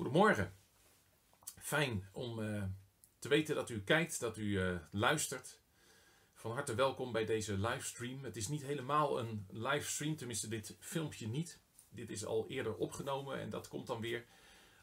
Goedemorgen. 0.00 0.52
Fijn 1.58 2.08
om 2.12 2.42
eh, 2.42 2.64
te 3.18 3.28
weten 3.28 3.54
dat 3.54 3.70
u 3.70 3.82
kijkt, 3.82 4.20
dat 4.20 4.36
u 4.36 4.60
eh, 4.60 4.76
luistert. 4.90 5.60
Van 6.34 6.52
harte 6.52 6.74
welkom 6.74 7.12
bij 7.12 7.24
deze 7.24 7.58
livestream. 7.58 8.24
Het 8.24 8.36
is 8.36 8.48
niet 8.48 8.62
helemaal 8.62 9.18
een 9.18 9.46
livestream, 9.48 10.16
tenminste 10.16 10.48
dit 10.48 10.76
filmpje 10.78 11.28
niet. 11.28 11.60
Dit 11.88 12.10
is 12.10 12.24
al 12.24 12.48
eerder 12.48 12.76
opgenomen 12.76 13.40
en 13.40 13.50
dat 13.50 13.68
komt 13.68 13.86
dan 13.86 14.00
weer 14.00 14.24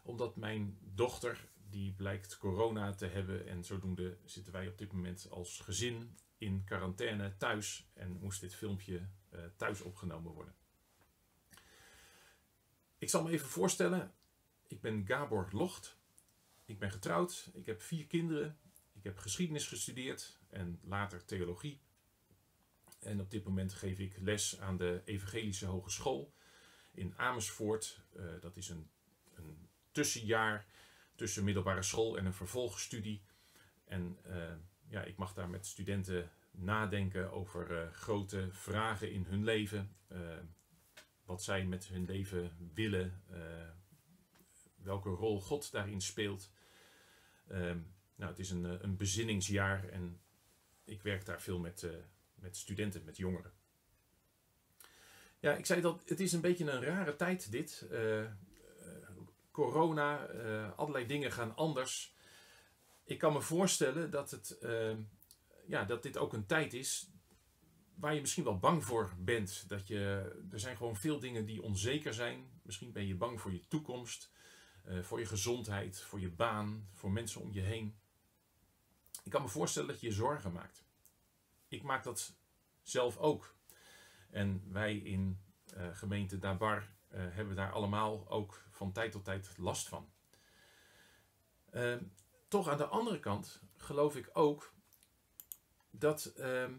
omdat 0.03 0.35
mijn 0.35 0.77
dochter, 0.81 1.49
die 1.69 1.93
blijkt 1.93 2.37
corona 2.37 2.93
te 2.93 3.05
hebben 3.05 3.47
en 3.47 3.63
zodoende 3.63 4.17
zitten 4.25 4.53
wij 4.53 4.67
op 4.67 4.77
dit 4.77 4.91
moment 4.91 5.27
als 5.29 5.59
gezin 5.59 6.17
in 6.37 6.63
quarantaine 6.65 7.37
thuis 7.37 7.89
en 7.93 8.19
moest 8.19 8.41
dit 8.41 8.55
filmpje 8.55 9.07
uh, 9.33 9.39
thuis 9.55 9.81
opgenomen 9.81 10.31
worden. 10.31 10.55
Ik 12.97 13.09
zal 13.09 13.23
me 13.23 13.31
even 13.31 13.47
voorstellen. 13.47 14.15
Ik 14.67 14.81
ben 14.81 15.05
Gabor 15.07 15.47
Locht. 15.51 15.97
Ik 16.65 16.79
ben 16.79 16.91
getrouwd. 16.91 17.49
Ik 17.53 17.65
heb 17.65 17.81
vier 17.81 18.07
kinderen. 18.07 18.57
Ik 18.93 19.03
heb 19.03 19.17
geschiedenis 19.17 19.67
gestudeerd 19.67 20.37
en 20.49 20.79
later 20.83 21.25
theologie. 21.25 21.81
En 22.99 23.19
op 23.19 23.31
dit 23.31 23.43
moment 23.43 23.73
geef 23.73 23.99
ik 23.99 24.17
les 24.17 24.59
aan 24.59 24.77
de 24.77 25.01
Evangelische 25.05 25.65
Hogeschool 25.65 26.33
in 26.91 27.13
Amersfoort. 27.17 27.99
Uh, 28.17 28.25
dat 28.41 28.57
is 28.57 28.69
een, 28.69 28.89
een, 29.35 29.67
tussenjaar 29.91 30.65
tussen 31.15 31.43
middelbare 31.43 31.81
school 31.81 32.17
en 32.17 32.25
een 32.25 32.33
vervolgstudie. 32.33 33.21
En 33.85 34.17
uh, 34.27 34.53
ja, 34.87 35.03
ik 35.03 35.17
mag 35.17 35.33
daar 35.33 35.49
met 35.49 35.65
studenten 35.65 36.31
nadenken 36.51 37.31
over 37.31 37.71
uh, 37.71 37.91
grote 37.91 38.47
vragen 38.51 39.11
in 39.11 39.25
hun 39.25 39.43
leven. 39.43 39.95
wat 41.25 41.43
zij 41.43 41.65
met 41.65 41.87
hun 41.87 42.05
leven 42.05 42.71
willen 42.73 43.21
welke 44.83 45.09
rol 45.09 45.41
God 45.41 45.71
daarin 45.71 46.01
speelt. 46.01 46.51
Um, 47.51 47.95
nou, 48.15 48.29
het 48.31 48.39
is 48.39 48.49
een, 48.49 48.65
eh, 48.65 48.81
een 48.81 48.97
bezinningsjaar 48.97 49.89
en 49.89 50.21
ik 50.83 51.01
werk 51.01 51.25
daar 51.25 51.41
veel 51.41 51.59
met, 51.59 51.81
uh, 51.81 51.91
met 52.35 52.57
studenten, 52.57 53.03
met 53.03 53.17
jongeren. 53.17 53.51
Ja, 55.39 55.53
ik 55.53 55.65
zei 55.65 55.81
dat 55.81 56.01
het 56.05 56.19
is 56.19 56.33
een 56.33 56.41
beetje 56.41 56.71
een 56.71 56.81
rare 56.81 57.15
tijd 57.15 57.51
dit. 57.51 57.87
Uh, 57.91 58.25
corona, 59.51 60.25
allerlei 60.75 61.05
dingen 61.05 61.31
gaan 61.31 61.55
anders. 61.55 62.15
Ik 63.03 63.17
kan 63.17 63.33
me 63.33 63.41
voorstellen 63.41 64.11
dat, 64.11 64.31
het, 64.31 64.57
ehm, 64.57 65.01
ja, 65.67 65.83
dat 65.83 66.03
dit 66.03 66.17
ook 66.17 66.33
een 66.33 66.45
tijd 66.45 66.73
is 66.73 67.11
waar 67.95 68.13
je 68.13 68.21
misschien 68.21 68.43
wel 68.43 68.59
bang 68.59 68.85
voor 68.85 69.13
bent. 69.19 69.65
Dat 69.67 69.87
je, 69.87 70.31
er 70.51 70.59
zijn 70.59 70.77
gewoon 70.77 70.95
veel 70.95 71.19
dingen 71.19 71.45
die 71.45 71.61
onzeker 71.61 72.13
zijn. 72.13 72.59
Misschien 72.61 72.91
ben 72.91 73.07
je 73.07 73.15
bang 73.15 73.41
voor 73.41 73.53
je 73.53 73.67
toekomst. 73.67 74.31
Uh, 74.87 75.03
voor 75.03 75.19
je 75.19 75.25
gezondheid, 75.25 76.01
voor 76.01 76.19
je 76.19 76.29
baan, 76.29 76.89
voor 76.93 77.11
mensen 77.11 77.41
om 77.41 77.53
je 77.53 77.61
heen. 77.61 77.97
Ik 79.23 79.31
kan 79.31 79.41
me 79.41 79.47
voorstellen 79.47 79.87
dat 79.87 79.99
je 79.99 80.07
je 80.07 80.13
zorgen 80.13 80.51
maakt. 80.51 80.83
Ik 81.67 81.83
maak 81.83 82.03
dat 82.03 82.33
zelf 82.81 83.17
ook. 83.17 83.55
En 84.29 84.71
wij 84.71 84.97
in 84.97 85.41
uh, 85.77 85.95
gemeente 85.95 86.39
Dabar 86.39 86.77
uh, 86.81 86.87
hebben 87.11 87.55
daar 87.55 87.71
allemaal 87.71 88.29
ook 88.29 88.63
van 88.71 88.91
tijd 88.91 89.11
tot 89.11 89.23
tijd 89.25 89.57
last 89.57 89.87
van. 89.87 90.11
Ehm, 91.69 92.03
toch 92.47 92.69
aan 92.69 92.77
de 92.77 92.85
andere 92.85 93.19
kant 93.19 93.61
geloof 93.77 94.15
ik 94.15 94.29
ook 94.33 94.73
dat, 95.89 96.25
ehm, 96.25 96.73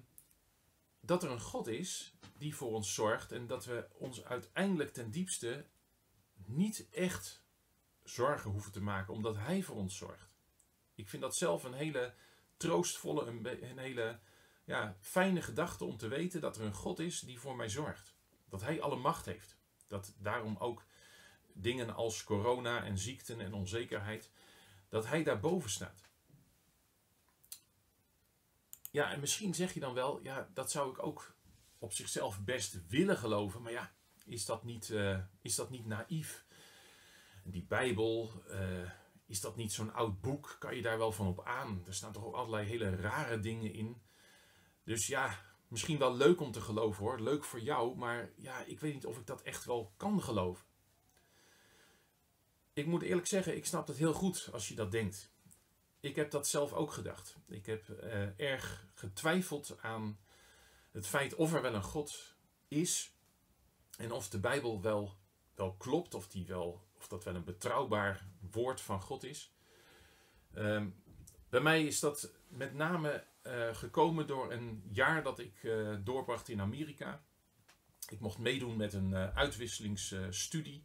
dat 1.01 1.23
er 1.23 1.31
een 1.31 1.41
God 1.41 1.67
is 1.67 2.15
die 2.39 2.57
voor 2.57 2.73
ons 2.73 2.95
zorgt 2.95 3.33
en 3.33 3.47
dat 3.47 3.65
we 3.65 3.89
ons 3.93 4.25
uiteindelijk 4.25 4.93
ten 4.93 5.11
diepste 5.11 5.67
niet 6.35 6.89
echt 6.91 7.47
zorgen 8.09 8.51
hoeven 8.51 8.73
te 8.73 8.83
maken, 8.83 9.15
omdat 9.15 9.37
Hij 9.37 9.63
voor 9.63 9.77
ons 9.77 9.97
zorgt. 9.97 10.37
Ik 10.95 11.09
vind 11.09 11.23
dat 11.23 11.37
zelf 11.37 11.65
een 11.65 11.75
hele 11.75 12.15
troostvolle, 12.57 13.27
een, 13.27 13.69
een 13.71 13.79
hele 13.79 14.19
ja, 14.65 14.97
fijne 15.01 15.43
gedachte 15.43 15.85
om 15.85 15.97
te 15.97 16.09
weten 16.09 16.41
dat 16.41 16.57
er 16.57 16.65
een 16.65 16.75
God 16.75 16.99
is 16.99 17.21
die 17.21 17.41
voor 17.41 17.57
mij 17.57 17.69
zorgt. 17.69 18.15
Dat 18.49 18.61
Hij 18.61 18.81
alle 18.81 18.97
macht 18.97 19.25
heeft. 19.25 19.57
Dat 19.87 20.15
daarom 20.19 20.57
ook 20.57 20.85
dingen 21.53 21.95
als 21.95 22.25
corona 22.25 22.85
en 22.85 22.99
ziekten 22.99 23.41
en 23.41 23.55
onzekerheid, 23.55 24.31
dat 24.89 25.07
Hij 25.07 25.23
daarboven 25.23 25.71
staat. 25.71 26.09
Ja, 28.91 29.13
en 29.13 29.21
misschien 29.21 29.55
zeg 29.55 29.75
je 29.75 29.81
dan 29.81 29.95
wel, 29.95 30.21
ja, 30.23 30.49
dat 30.55 30.71
zou 30.71 30.91
ik 30.91 31.03
ook 31.03 31.35
op 31.79 31.93
zichzelf 31.93 32.45
best 32.45 32.87
willen 32.89 33.17
geloven, 33.17 33.63
maar 33.63 33.73
ja, 33.73 33.93
is 34.25 34.45
dat 34.45 34.65
niet, 34.65 34.89
uh, 34.89 35.19
is 35.41 35.55
dat 35.55 35.71
niet 35.71 35.87
naïef? 35.87 36.45
Die 37.51 37.65
Bijbel, 37.69 38.43
uh, 38.51 38.91
is 39.27 39.41
dat 39.41 39.57
niet 39.57 39.73
zo'n 39.73 39.93
oud 39.93 40.21
boek? 40.21 40.57
Kan 40.59 40.77
je 40.77 40.83
daar 40.83 40.99
wel 40.99 41.13
van 41.13 41.27
op 41.27 41.45
aan? 41.45 41.83
Er 41.87 41.95
staan 41.95 42.13
toch 42.13 42.25
ook 42.25 42.35
allerlei 42.35 42.67
hele 42.67 42.97
rare 42.97 43.41
dingen 43.41 43.73
in. 43.73 44.03
Dus 44.85 45.07
ja, 45.07 45.41
misschien 45.69 45.99
wel 45.99 46.17
leuk 46.17 46.41
om 46.41 46.53
te 46.53 46.61
geloven 46.61 47.05
hoor. 47.05 47.21
Leuk 47.21 47.45
voor 47.45 47.61
jou, 47.61 47.97
maar 47.97 48.31
ja, 48.37 48.65
ik 48.65 48.81
weet 48.81 48.95
niet 48.95 49.07
of 49.07 49.19
ik 49.19 49.27
dat 49.27 49.43
echt 49.43 49.65
wel 49.65 49.93
kan 49.97 50.23
geloven. 50.23 50.67
Ik 52.73 52.87
moet 52.87 53.03
eerlijk 53.03 53.27
zeggen, 53.27 53.57
ik 53.57 53.67
snap 53.67 53.87
het 53.87 53.97
heel 53.97 54.13
goed 54.13 54.49
als 54.53 54.69
je 54.69 54.75
dat 54.75 54.93
denkt. 54.93 55.33
Ik 56.01 56.17
heb 56.17 56.31
dat 56.31 56.49
zelf 56.49 56.73
ook 56.73 56.93
gedacht. 56.93 57.37
Ik 57.49 57.67
heb 57.67 57.89
uh, 57.89 58.41
erg 58.41 58.87
getwijfeld 58.95 59.79
aan 59.81 60.19
het 60.91 61.07
feit 61.07 61.35
of 61.35 61.53
er 61.53 61.63
wel 61.63 61.75
een 61.75 61.83
God 61.83 62.35
is 62.69 63.13
en 63.97 64.13
of 64.13 64.29
de 64.29 64.41
Bijbel 64.41 64.83
wel, 64.83 65.17
wel 65.55 65.75
klopt, 65.75 66.15
of 66.15 66.29
die 66.29 66.47
wel 66.47 66.88
of 66.99 67.09
dat 67.09 67.25
wel 67.25 67.35
een 67.35 67.45
betrouwbaar 67.45 68.27
woord 68.51 68.81
van 68.81 69.01
God 69.01 69.25
is. 69.25 69.53
Um, 70.55 71.03
bij 71.49 71.61
mij 71.61 71.87
is 71.87 72.01
dat 72.01 72.33
met 72.49 72.75
name 72.75 73.25
uh, 73.43 73.75
gekomen 73.75 74.27
door 74.27 74.53
een 74.53 74.83
jaar 74.93 75.23
dat 75.23 75.39
ik 75.39 75.63
uh, 75.63 75.97
doorbracht 76.05 76.49
in 76.49 76.61
Amerika. 76.61 77.23
Ik 78.09 78.21
mocht 78.21 78.39
meedoen 78.39 78.77
met 78.77 78.93
een 78.93 79.11
uh, 79.11 79.37
uitwisselingsstudie. 79.37 80.85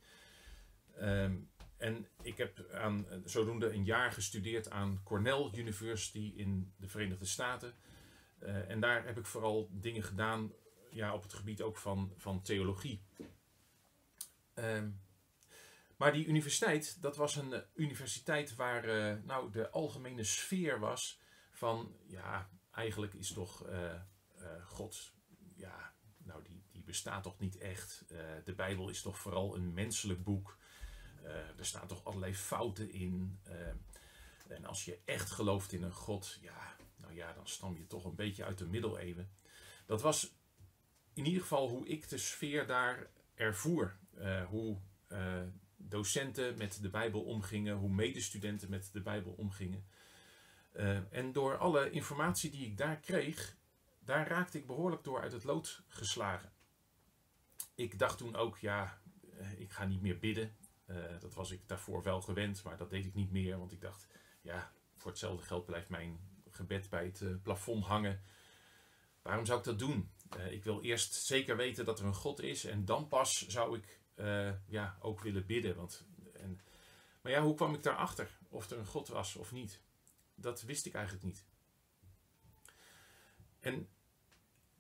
Um, 1.01 1.51
en 1.78 2.07
ik 2.22 2.38
heb 2.38 2.72
aan, 2.72 3.06
zodoende 3.25 3.74
een 3.74 3.85
jaar 3.85 4.12
gestudeerd 4.12 4.69
aan 4.69 5.01
Cornell 5.03 5.50
University 5.53 6.34
in 6.35 6.74
de 6.78 6.88
Verenigde 6.88 7.25
Staten. 7.25 7.74
en 8.68 8.80
daar 8.80 9.06
heb 9.06 9.18
ik 9.18 9.25
vooral 9.25 9.69
dingen 9.72 10.03
gedaan 10.03 10.51
ja, 10.90 11.13
op 11.13 11.24
het 11.24 11.34
gebied 11.34 11.62
ook 11.62 11.78
van, 11.78 12.13
van 12.18 12.41
theologie. 12.41 13.01
Um, 14.56 15.02
maar 15.97 16.13
die 16.13 16.25
universiteit, 16.25 17.01
dat 17.01 17.15
was 17.15 17.35
een 17.35 17.53
eh, 17.53 17.61
universiteit 17.73 18.55
waar 18.55 18.85
uh, 18.85 19.23
nou, 19.23 19.51
de 19.51 19.69
algemene 19.69 20.23
sfeer 20.23 20.79
was 20.79 21.19
van, 21.51 21.95
ja, 22.07 22.49
eigenlijk 22.71 23.13
is 23.13 23.33
toch 23.33 23.67
uh, 23.67 23.93
God, 24.65 25.13
ja, 25.55 25.93
nou 26.17 26.43
die, 26.43 26.63
die 26.71 26.83
bestaat 26.83 27.23
toch 27.23 27.39
niet 27.39 27.57
echt. 27.57 28.05
de 28.43 28.53
Bijbel 28.55 28.89
is 28.89 29.01
toch 29.01 29.19
vooral 29.19 29.55
een 29.55 29.73
menselijk 29.73 30.23
boek. 30.23 30.57
er 31.57 31.65
staan 31.65 31.87
toch 31.87 32.03
allerlei 32.03 32.35
fouten 32.35 32.91
in. 32.91 33.39
en 34.47 34.65
als 34.65 34.85
je 34.85 34.99
echt 35.05 35.31
gelooft 35.31 35.71
in 35.71 35.83
een 35.83 35.93
God, 35.93 36.37
ja, 36.41 36.75
nou 36.95 37.13
ja, 37.13 37.33
dan 37.33 37.47
stam 37.47 37.77
je 37.77 37.87
toch 37.87 38.05
een 38.05 38.15
beetje 38.15 38.45
uit 38.45 38.57
de 38.57 38.65
middeleeuwen. 38.65 39.31
Dat 39.85 40.01
was 40.01 40.35
in 41.13 41.25
ieder 41.25 41.41
geval 41.41 41.69
hoe 41.69 41.87
ik 41.87 42.09
de 42.09 42.17
sfeer 42.17 42.67
daar 42.67 43.07
ervoer. 43.35 43.97
hoe 44.47 44.77
docenten 45.88 46.57
met 46.57 46.81
de 46.81 46.89
Bijbel 46.89 47.21
omgingen, 47.21 47.75
hoe 47.75 47.89
medestudenten 47.89 48.69
met 48.69 48.89
de 48.94 49.01
Bijbel 49.01 49.31
omgingen. 49.31 49.85
Uh, 50.75 51.13
en 51.13 51.31
door 51.31 51.57
alle 51.57 51.89
informatie 51.89 52.49
die 52.49 52.66
ik 52.66 52.77
daar 52.77 52.99
kreeg, 52.99 53.55
daar 53.99 54.27
raakte 54.27 54.57
ik 54.57 54.66
behoorlijk 54.66 55.03
door 55.03 55.21
uit 55.21 55.31
het 55.31 55.44
lood 55.44 55.83
geslagen. 55.88 56.51
Ik 57.75 57.99
dacht 57.99 58.17
toen 58.17 58.35
ook, 58.35 58.57
ja, 58.57 59.01
eh, 59.38 59.59
ik 59.59 59.71
ga 59.71 59.85
niet 59.85 60.01
meer 60.01 60.19
bidden. 60.19 60.55
Uh, 60.85 61.19
dat 61.19 61.33
was 61.33 61.51
ik 61.51 61.67
daarvoor 61.67 62.03
wel 62.03 62.21
gewend, 62.21 62.63
maar 62.63 62.77
dat 62.77 62.89
deed 62.89 63.06
ik 63.06 63.13
niet 63.13 63.31
meer, 63.31 63.57
want 63.57 63.71
ik 63.71 63.81
dacht, 63.81 64.07
ja, 64.41 64.71
voor 64.97 65.12
hetzelfde 65.12 65.45
geld 65.45 65.65
blijft 65.65 65.89
mijn 65.89 66.19
gebed 66.50 66.89
bij 66.89 67.06
het 67.06 67.41
plafond 67.44 67.85
hangen. 67.85 68.21
Waarom 69.21 69.45
zou 69.45 69.59
ik 69.59 69.65
dat 69.65 69.80
doen? 69.80 70.12
ik 70.50 70.63
wil 70.63 70.81
eerst 70.81 71.13
zeker 71.13 71.57
weten 71.57 71.85
dat 71.85 72.00
er 72.00 72.06
een 72.06 72.13
God 72.13 72.41
is 72.41 72.65
en 72.65 72.85
dan 72.85 73.07
pas 73.07 73.47
zou 73.47 73.77
ik 73.77 74.00
uh, 74.15 74.51
ja, 74.68 74.98
ook 75.01 75.21
willen 75.21 75.45
bidden. 75.45 75.75
Want, 75.75 76.06
en, 76.33 76.62
maar 77.21 77.31
ja, 77.31 77.42
hoe 77.42 77.56
kwam 77.56 77.74
ik 77.74 77.83
daarachter? 77.83 78.38
Of 78.50 78.69
er 78.69 78.77
een 78.77 78.86
God 78.86 79.07
was 79.07 79.36
of 79.36 79.51
niet? 79.51 79.81
Dat 80.36 80.62
wist 80.62 80.86
ik 80.86 80.94
eigenlijk 80.94 81.25
niet. 81.25 81.45
En 83.60 83.89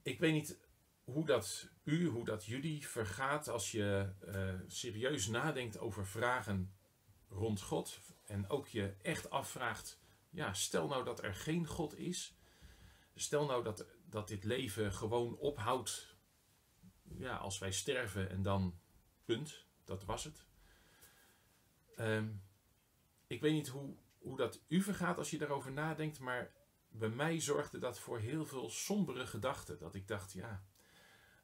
ik 0.01 0.19
weet 0.19 0.33
niet 0.33 0.57
hoe 1.03 1.25
dat 1.25 1.69
u, 1.83 2.07
hoe 2.07 2.25
dat 2.25 2.45
jullie 2.45 2.87
vergaat 2.87 3.47
als 3.47 3.71
je 3.71 4.13
uh, 4.25 4.53
serieus 4.67 5.27
nadenkt 5.27 5.79
over 5.79 6.07
vragen 6.07 6.73
rond 7.29 7.61
God. 7.61 7.99
En 8.25 8.49
ook 8.49 8.67
je 8.67 8.93
echt 9.01 9.29
afvraagt, 9.29 9.99
ja, 10.29 10.53
stel 10.53 10.87
nou 10.87 11.03
dat 11.03 11.23
er 11.23 11.33
geen 11.33 11.67
God 11.67 11.97
is. 11.97 12.37
Stel 13.15 13.45
nou 13.45 13.63
dat, 13.63 13.85
dat 14.05 14.27
dit 14.27 14.43
leven 14.43 14.93
gewoon 14.93 15.37
ophoudt 15.37 16.15
ja, 17.17 17.35
als 17.35 17.59
wij 17.59 17.71
sterven 17.71 18.29
en 18.29 18.41
dan 18.41 18.79
Punt. 19.25 19.65
Dat 19.83 20.05
was 20.05 20.23
het. 20.23 20.45
Um, 21.97 22.43
ik 23.27 23.41
weet 23.41 23.53
niet 23.53 23.67
hoe, 23.67 23.95
hoe 24.17 24.37
dat 24.37 24.61
u 24.67 24.81
vergaat 24.81 25.17
als 25.17 25.29
je 25.29 25.37
daarover 25.37 25.71
nadenkt, 25.71 26.19
maar 26.19 26.51
bij 26.89 27.09
mij 27.09 27.39
zorgde 27.39 27.79
dat 27.79 27.99
voor 27.99 28.19
heel 28.19 28.45
veel 28.45 28.69
sombere 28.69 29.27
gedachten. 29.27 29.79
Dat 29.79 29.95
ik 29.95 30.07
dacht, 30.07 30.33
ja, 30.33 30.63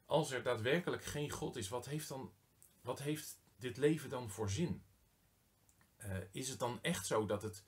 als 0.04 0.30
er 0.30 0.42
daadwerkelijk 0.42 1.04
geen 1.04 1.30
God 1.30 1.56
is, 1.56 1.68
wat 1.68 1.86
heeft, 1.86 2.08
dan, 2.08 2.32
wat 2.80 3.02
heeft 3.02 3.40
dit 3.56 3.76
leven 3.76 4.10
dan 4.10 4.30
voor 4.30 4.50
zin? 4.50 4.84
Uh, 5.98 6.16
is 6.30 6.48
het 6.48 6.58
dan 6.58 6.82
echt 6.82 7.06
zo 7.06 7.26
dat 7.26 7.42
het, 7.42 7.64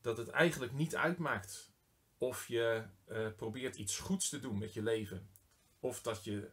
dat 0.00 0.16
het 0.16 0.28
eigenlijk 0.28 0.72
niet 0.72 0.96
uitmaakt 0.96 1.72
of 2.18 2.46
je 2.46 2.86
uh, 3.08 3.32
probeert 3.36 3.76
iets 3.76 3.98
goeds 3.98 4.28
te 4.28 4.40
doen 4.40 4.58
met 4.58 4.72
je 4.72 4.82
leven, 4.82 5.30
of 5.80 6.02
dat 6.02 6.24
je 6.24 6.50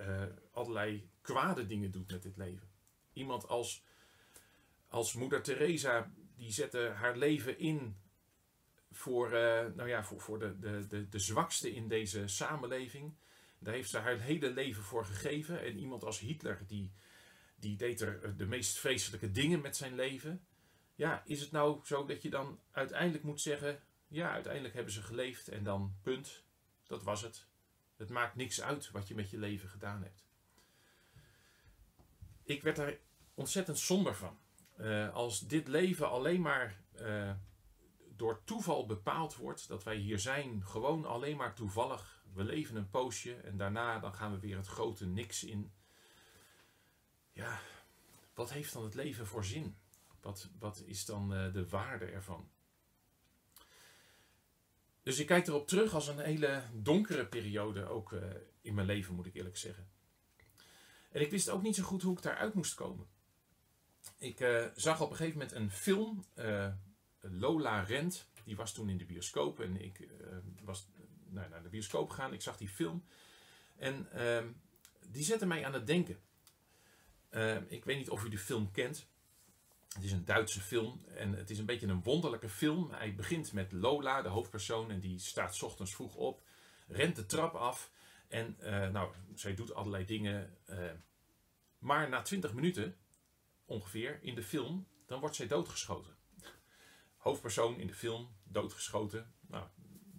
uh, 0.00 0.22
allerlei 0.52 1.08
kwade 1.20 1.66
dingen 1.66 1.90
doet 1.90 2.10
met 2.10 2.22
dit 2.22 2.36
leven? 2.36 2.68
Iemand 3.12 3.48
als, 3.48 3.84
als 4.88 5.14
moeder 5.14 5.42
Teresa, 5.42 6.12
die 6.36 6.52
zette 6.52 6.78
haar 6.78 7.16
leven 7.16 7.58
in 7.58 7.96
voor, 8.90 9.30
nou 9.74 9.88
ja, 9.88 10.04
voor, 10.04 10.20
voor 10.20 10.38
de, 10.38 10.58
de, 10.58 10.86
de, 10.86 11.08
de 11.08 11.18
zwakste 11.18 11.74
in 11.74 11.88
deze 11.88 12.26
samenleving. 12.26 13.14
Daar 13.60 13.74
heeft 13.74 13.90
ze 13.90 13.98
haar 13.98 14.18
hele 14.18 14.50
leven 14.50 14.82
voor 14.82 15.04
gegeven. 15.04 15.62
En 15.62 15.78
iemand 15.78 16.04
als 16.04 16.18
Hitler, 16.18 16.62
die, 16.66 16.92
die 17.56 17.76
deed 17.76 18.00
er 18.00 18.22
eh, 18.22 18.30
de 18.36 18.46
meest 18.46 18.78
vreselijke 18.78 19.30
dingen 19.30 19.60
met 19.60 19.76
zijn 19.76 19.94
leven. 19.94 20.44
Ja, 20.94 21.22
is 21.24 21.40
het 21.40 21.50
nou 21.50 21.80
zo 21.84 22.06
dat 22.06 22.22
je 22.22 22.30
dan 22.30 22.60
uiteindelijk 22.70 23.24
moet 23.24 23.40
zeggen: 23.40 23.80
ja, 24.08 24.32
uiteindelijk 24.32 24.74
hebben 24.74 24.92
ze 24.92 25.02
geleefd 25.02 25.48
en 25.48 25.64
dan 25.64 25.94
punt, 26.02 26.44
dat 26.86 27.02
was 27.02 27.22
het. 27.22 27.48
Het 28.00 28.08
maakt 28.08 28.34
niks 28.34 28.62
uit 28.62 28.90
wat 28.90 29.08
je 29.08 29.14
met 29.14 29.30
je 29.30 29.38
leven 29.38 29.68
gedaan 29.68 30.02
hebt. 30.02 30.24
Ik 32.44 32.62
werd 32.62 32.76
daar 32.76 32.96
ontzettend 33.34 33.78
somber 33.78 34.16
van. 34.16 34.38
Uh, 34.78 35.14
als 35.14 35.40
dit 35.40 35.68
leven 35.68 36.10
alleen 36.10 36.40
maar 36.40 36.80
uh, 37.00 37.32
door 38.16 38.44
toeval 38.44 38.86
bepaald 38.86 39.36
wordt, 39.36 39.68
dat 39.68 39.82
wij 39.82 39.96
hier 39.96 40.18
zijn, 40.18 40.66
gewoon 40.66 41.04
alleen 41.04 41.36
maar 41.36 41.54
toevallig. 41.54 42.24
We 42.32 42.44
leven 42.44 42.76
een 42.76 42.90
poosje 42.90 43.34
en 43.34 43.56
daarna 43.56 43.98
dan 43.98 44.14
gaan 44.14 44.32
we 44.32 44.38
weer 44.38 44.56
het 44.56 44.66
grote 44.66 45.06
niks 45.06 45.44
in 45.44 45.72
ja, 47.32 47.60
wat 48.34 48.52
heeft 48.52 48.72
dan 48.72 48.84
het 48.84 48.94
leven 48.94 49.26
voor 49.26 49.44
zin? 49.44 49.76
Wat, 50.20 50.48
wat 50.58 50.82
is 50.86 51.04
dan 51.04 51.34
uh, 51.34 51.52
de 51.52 51.68
waarde 51.68 52.04
ervan? 52.04 52.50
Dus 55.02 55.18
ik 55.18 55.26
kijk 55.26 55.46
erop 55.46 55.68
terug 55.68 55.94
als 55.94 56.08
een 56.08 56.18
hele 56.18 56.62
donkere 56.72 57.26
periode, 57.26 57.88
ook 57.88 58.12
uh, 58.12 58.22
in 58.60 58.74
mijn 58.74 58.86
leven 58.86 59.14
moet 59.14 59.26
ik 59.26 59.34
eerlijk 59.34 59.56
zeggen. 59.56 59.88
En 61.10 61.20
ik 61.20 61.30
wist 61.30 61.48
ook 61.48 61.62
niet 61.62 61.74
zo 61.74 61.82
goed 61.82 62.02
hoe 62.02 62.16
ik 62.16 62.22
daaruit 62.22 62.54
moest 62.54 62.74
komen. 62.74 63.06
Ik 64.18 64.40
uh, 64.40 64.66
zag 64.74 65.00
op 65.00 65.10
een 65.10 65.16
gegeven 65.16 65.38
moment 65.38 65.56
een 65.56 65.70
film, 65.70 66.24
Lola 67.20 67.80
Rent, 67.80 68.26
die 68.44 68.56
was 68.56 68.72
toen 68.72 68.88
in 68.88 68.98
de 68.98 69.04
bioscoop 69.04 69.60
en 69.60 69.80
ik 69.80 70.08
was 70.62 70.88
nou, 71.28 71.48
naar 71.48 71.62
de 71.62 71.68
bioscoop 71.68 72.10
gegaan, 72.10 72.32
ik 72.32 72.42
zag 72.42 72.56
die 72.56 72.68
film 72.68 73.04
en 73.80 74.12
ehm, 74.12 74.46
die 75.06 75.24
zette 75.24 75.46
mij 75.46 75.64
aan 75.64 75.72
het 75.72 75.86
denken. 75.86 76.18
Ehm, 77.28 77.62
ik 77.68 77.84
weet 77.84 77.96
niet 77.96 78.10
of 78.10 78.24
u 78.24 78.28
de 78.28 78.38
film 78.38 78.70
kent. 78.70 79.06
Het 79.94 80.04
is 80.04 80.12
een 80.12 80.24
Duitse 80.24 80.60
film 80.60 81.04
en 81.14 81.32
het 81.32 81.50
is 81.50 81.58
een 81.58 81.66
beetje 81.66 81.86
een 81.86 82.02
wonderlijke 82.02 82.48
film. 82.48 82.90
Hij 82.90 83.14
begint 83.14 83.52
met 83.52 83.72
Lola, 83.72 84.22
de 84.22 84.28
hoofdpersoon, 84.28 84.90
en 84.90 85.00
die 85.00 85.18
staat 85.18 85.62
ochtends 85.62 85.94
vroeg 85.94 86.14
op, 86.14 86.42
rent 86.86 87.16
de 87.16 87.26
trap 87.26 87.54
af 87.54 87.90
en 88.28 88.56
uh, 88.60 88.88
nou, 88.88 89.14
zij 89.34 89.54
doet 89.54 89.74
allerlei 89.74 90.04
dingen. 90.04 90.56
Uh, 90.70 90.90
maar 91.78 92.08
na 92.08 92.22
20 92.22 92.52
minuten 92.52 92.96
ongeveer 93.64 94.18
in 94.22 94.34
de 94.34 94.42
film, 94.42 94.86
dan 95.06 95.20
wordt 95.20 95.36
zij 95.36 95.46
doodgeschoten. 95.46 96.16
Hoofdpersoon 97.16 97.80
in 97.80 97.86
de 97.86 97.94
film, 97.94 98.36
doodgeschoten. 98.44 99.34
Nou, 99.40 99.66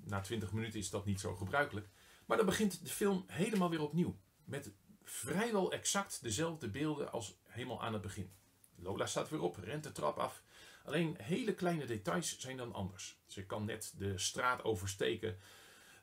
na 0.03 0.21
20 0.21 0.51
minuten 0.51 0.79
is 0.79 0.89
dat 0.89 1.05
niet 1.05 1.19
zo 1.19 1.35
gebruikelijk. 1.35 1.87
Maar 2.25 2.37
dan 2.37 2.45
begint 2.45 2.85
de 2.85 2.91
film 2.91 3.23
helemaal 3.27 3.69
weer 3.69 3.81
opnieuw. 3.81 4.19
Met 4.43 4.71
vrijwel 5.03 5.71
exact 5.71 6.21
dezelfde 6.21 6.69
beelden 6.69 7.11
als 7.11 7.37
helemaal 7.43 7.83
aan 7.83 7.93
het 7.93 8.01
begin. 8.01 8.31
Lola 8.81 9.05
staat 9.05 9.29
weer 9.29 9.41
op, 9.41 9.57
rent 9.57 9.83
de 9.83 9.91
trap 9.91 10.17
af. 10.17 10.43
Alleen 10.83 11.15
hele 11.21 11.53
kleine 11.53 11.85
details 11.85 12.39
zijn 12.39 12.57
dan 12.57 12.73
anders. 12.73 13.17
Ze 13.27 13.45
kan 13.45 13.65
net 13.65 13.93
de 13.97 14.17
straat 14.17 14.63
oversteken. 14.63 15.37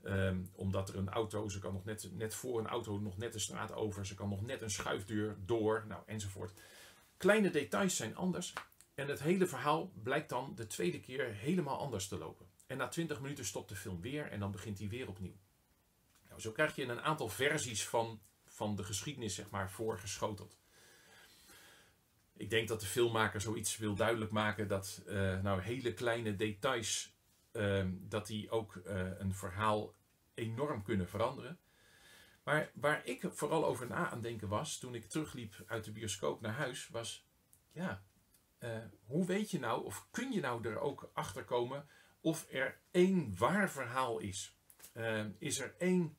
Um, 0.04 0.50
omdat 0.52 0.88
er 0.88 0.96
een 0.96 1.08
auto, 1.08 1.48
ze 1.48 1.58
kan 1.58 1.72
nog 1.72 1.84
net, 1.84 2.08
net 2.12 2.34
voor 2.34 2.58
een 2.58 2.66
auto 2.66 2.98
nog 2.98 3.16
net 3.16 3.32
de 3.32 3.38
straat 3.38 3.72
over. 3.72 4.06
Ze 4.06 4.14
kan 4.14 4.28
nog 4.28 4.42
net 4.42 4.62
een 4.62 4.70
schuifdeur 4.70 5.36
door, 5.44 5.84
nou 5.88 6.02
enzovoort. 6.06 6.60
Kleine 7.16 7.50
details 7.50 7.96
zijn 7.96 8.16
anders. 8.16 8.52
En 8.94 9.08
het 9.08 9.20
hele 9.20 9.46
verhaal 9.46 9.92
blijkt 10.02 10.28
dan 10.28 10.52
de 10.54 10.66
tweede 10.66 11.00
keer 11.00 11.24
helemaal 11.24 11.78
anders 11.78 12.08
te 12.08 12.19
lopen. 12.19 12.46
En 12.66 12.76
na 12.76 12.88
20 12.88 13.20
minuten 13.20 13.44
stopt 13.44 13.69
de 13.69 13.76
film 13.76 14.00
weer 14.00 14.31
en 14.31 14.40
dan 14.40 14.50
begint 14.50 14.78
hij 14.78 14.88
weer 14.88 15.08
opnieuw. 15.08 15.36
Nou, 16.28 16.40
zo 16.40 16.52
krijg 16.52 16.74
je 16.74 16.84
een 16.84 17.00
aantal 17.00 17.28
versies 17.28 17.88
van 17.88 18.20
van 18.58 18.76
de 18.76 18.84
geschiedenis 18.84 19.34
zeg 19.34 19.50
maar, 19.50 19.70
voorgeschoteld. 19.70 20.56
Ik 22.38 22.50
denk 22.50 22.69
dat 22.69 22.81
de 22.81 22.87
filmmaker 22.87 23.40
zoiets 23.40 23.76
wil 23.76 23.94
duidelijk 23.94 24.31
maken 24.31 24.69
dat 24.69 25.02
uh, 25.06 25.40
nou, 25.40 25.61
hele 25.61 25.94
kleine 25.94 26.37
details, 26.37 27.14
uh, 27.52 27.87
dat 27.93 28.26
die 28.26 28.50
ook 28.50 28.75
uh, 28.75 29.19
een 29.19 29.35
verhaal 29.35 29.94
enorm 30.35 30.82
kunnen 30.82 31.08
veranderen. 31.08 31.58
Maar 32.44 32.70
waar 32.75 33.06
ik 33.06 33.25
vooral 33.31 33.67
over 33.67 33.87
na 33.87 34.11
aan 34.11 34.20
denken 34.20 34.49
was, 34.49 34.79
toen 34.79 34.94
ik 34.94 35.08
terugliep 35.08 35.55
uit 35.67 35.85
de 35.85 35.93
bioscoop 35.93 36.40
naar 36.40 36.52
huis, 36.52 36.88
was, 36.88 37.26
ja, 37.73 38.02
hoe 39.05 39.26
weet 39.26 39.50
je 39.50 39.58
nou, 39.58 39.84
of 39.84 40.06
kun 40.11 40.32
je 40.32 40.41
nou 40.41 40.69
er 40.69 40.79
ook 40.79 41.11
achter 41.12 41.44
komen 41.44 41.88
of 42.20 42.46
er 42.50 42.81
één 42.91 43.37
waar 43.37 43.70
verhaal 43.70 44.19
is? 44.19 44.56
is 45.38 45.61
er 45.61 45.75
één 45.79 46.17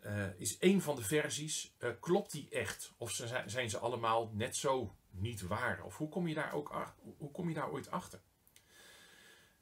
uh, 0.00 0.40
is 0.40 0.56
een 0.60 0.82
van 0.82 0.96
de 0.96 1.02
versies, 1.02 1.74
uh, 1.78 1.90
klopt 2.00 2.32
die 2.32 2.48
echt? 2.48 2.92
Of 2.96 3.10
zijn, 3.10 3.50
zijn 3.50 3.70
ze 3.70 3.78
allemaal 3.78 4.30
net 4.32 4.56
zo 4.56 4.94
niet 5.10 5.40
waar? 5.40 5.82
Of 5.84 5.96
hoe 5.96 6.08
kom 6.08 6.28
je 6.28 6.34
daar, 6.34 6.52
ook, 6.52 6.94
hoe 7.16 7.30
kom 7.30 7.48
je 7.48 7.54
daar 7.54 7.70
ooit 7.70 7.90
achter? 7.90 8.20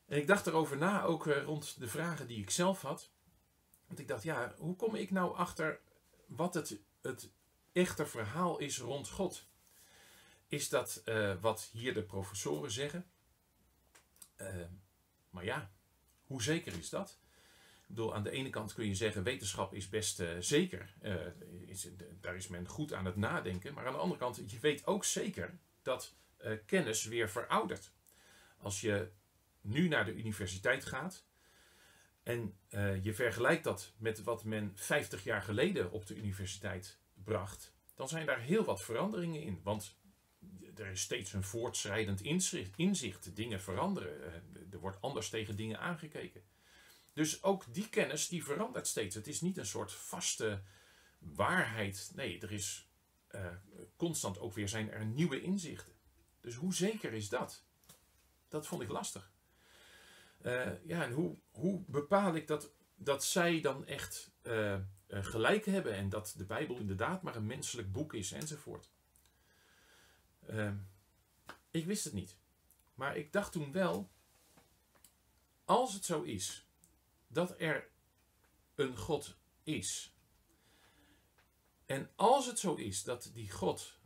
En 0.06 0.18
ik 0.18 0.26
dacht 0.26 0.46
erover 0.46 0.76
na, 0.76 1.02
ook 1.02 1.26
uh, 1.26 1.42
rond 1.42 1.78
de 1.78 1.88
vragen 1.88 2.26
die 2.26 2.40
ik 2.40 2.50
zelf 2.50 2.82
had. 2.82 3.10
Want 3.86 3.98
ik 3.98 4.08
dacht, 4.08 4.22
ja, 4.22 4.54
hoe 4.58 4.76
kom 4.76 4.94
ik 4.94 5.10
nou 5.10 5.36
achter 5.36 5.80
wat 6.26 6.54
het, 6.54 6.78
het 7.00 7.30
echte 7.72 8.06
verhaal 8.06 8.58
is 8.58 8.78
rond 8.78 9.08
God? 9.08 9.46
Is 10.48 10.68
dat 10.68 11.02
wat 11.40 11.68
hier 11.72 11.94
de 11.94 12.02
professoren 12.02 12.70
zeggen? 12.70 13.06
maar 15.30 15.44
ja, 15.44 15.70
hoe 16.26 16.42
zeker 16.42 16.78
is 16.78 16.88
dat? 16.88 17.18
Aan 18.12 18.22
de 18.22 18.30
ene 18.30 18.50
kant 18.50 18.74
kun 18.74 18.86
je 18.86 18.94
zeggen, 18.94 19.22
wetenschap 19.22 19.74
is 19.74 19.88
best 19.88 20.20
uh, 20.20 20.28
zeker. 20.38 20.94
Uh, 21.02 21.14
is, 21.66 21.88
daar 22.20 22.36
is 22.36 22.48
men 22.48 22.68
goed 22.68 22.92
aan 22.92 23.04
het 23.04 23.16
nadenken. 23.16 23.74
Maar 23.74 23.86
aan 23.86 23.92
de 23.92 23.98
andere 23.98 24.20
kant, 24.20 24.50
je 24.50 24.58
weet 24.60 24.86
ook 24.86 25.04
zeker 25.04 25.58
dat 25.82 26.14
uh, 26.44 26.52
kennis 26.66 27.04
weer 27.04 27.30
veroudert. 27.30 27.92
Als 28.56 28.80
je 28.80 29.10
nu 29.60 29.88
naar 29.88 30.04
de 30.04 30.14
universiteit 30.14 30.84
gaat 30.84 31.24
en 32.22 32.56
je 33.02 33.14
vergelijkt 33.14 33.64
dat 33.64 33.92
met 33.96 34.22
wat 34.22 34.44
men 34.44 34.72
50 34.74 35.24
jaar 35.24 35.42
geleden 35.42 35.90
op 35.90 36.06
de 36.06 36.16
universiteit 36.16 36.98
bracht, 37.24 37.72
dan 37.94 38.08
zijn 38.08 38.26
daar 38.26 38.40
heel 38.40 38.64
wat 38.64 38.82
veranderingen 38.82 39.42
in. 39.42 39.60
Want 39.62 39.96
er 40.76 40.86
is 40.86 41.00
steeds 41.00 41.32
een 41.32 41.42
voortschrijdend 41.42 42.20
inzicht. 42.76 43.36
Dingen 43.36 43.60
veranderen. 43.60 44.32
Er 44.70 44.78
wordt 44.78 45.00
anders 45.00 45.28
tegen 45.28 45.56
dingen 45.56 45.80
aangekeken. 45.80 46.42
Dus 47.16 47.42
ook 47.42 47.74
die 47.74 47.88
kennis 47.88 48.28
die 48.28 48.44
verandert 48.44 48.86
steeds. 48.86 49.14
Het 49.14 49.26
is 49.26 49.40
niet 49.40 49.56
een 49.58 49.66
soort 49.66 49.92
vaste 49.92 50.62
waarheid. 51.18 52.12
Nee, 52.14 52.40
er 52.40 52.52
is 52.52 52.88
uh, 53.30 53.46
constant 53.96 54.38
ook 54.38 54.54
weer 54.54 54.68
zijn 54.68 54.90
er 54.90 55.04
nieuwe 55.04 55.40
inzichten. 55.40 55.92
Dus 56.40 56.54
hoe 56.54 56.74
zeker 56.74 57.12
is 57.12 57.28
dat? 57.28 57.64
Dat 58.48 58.66
vond 58.66 58.82
ik 58.82 58.88
lastig. 58.88 59.32
Uh, 60.42 60.84
ja, 60.84 61.04
en 61.04 61.12
hoe, 61.12 61.36
hoe 61.50 61.82
bepaal 61.86 62.34
ik 62.34 62.46
dat, 62.46 62.70
dat 62.94 63.24
zij 63.24 63.60
dan 63.60 63.86
echt 63.86 64.30
uh, 64.42 64.78
gelijk 65.08 65.64
hebben 65.64 65.94
en 65.94 66.08
dat 66.08 66.34
de 66.36 66.44
Bijbel 66.44 66.76
inderdaad 66.76 67.22
maar 67.22 67.36
een 67.36 67.46
menselijk 67.46 67.92
boek 67.92 68.14
is 68.14 68.32
enzovoort? 68.32 68.90
ik 71.70 71.86
wist 71.86 72.04
het 72.04 72.12
niet. 72.12 72.36
Maar 72.94 73.16
ik 73.16 73.32
dacht 73.32 73.52
toen 73.52 73.72
wel, 73.72 74.10
als 75.64 75.94
het 75.94 76.04
zo 76.04 76.22
is 76.22 76.65
dat 77.26 77.60
er 77.60 77.90
een 78.74 78.96
God 78.96 79.36
is. 79.62 80.14
En 81.86 82.10
als 82.16 82.46
het 82.46 82.58
zo 82.58 82.74
is 82.74 83.02
dat 83.04 83.30
die 83.34 83.50
God 83.50 83.98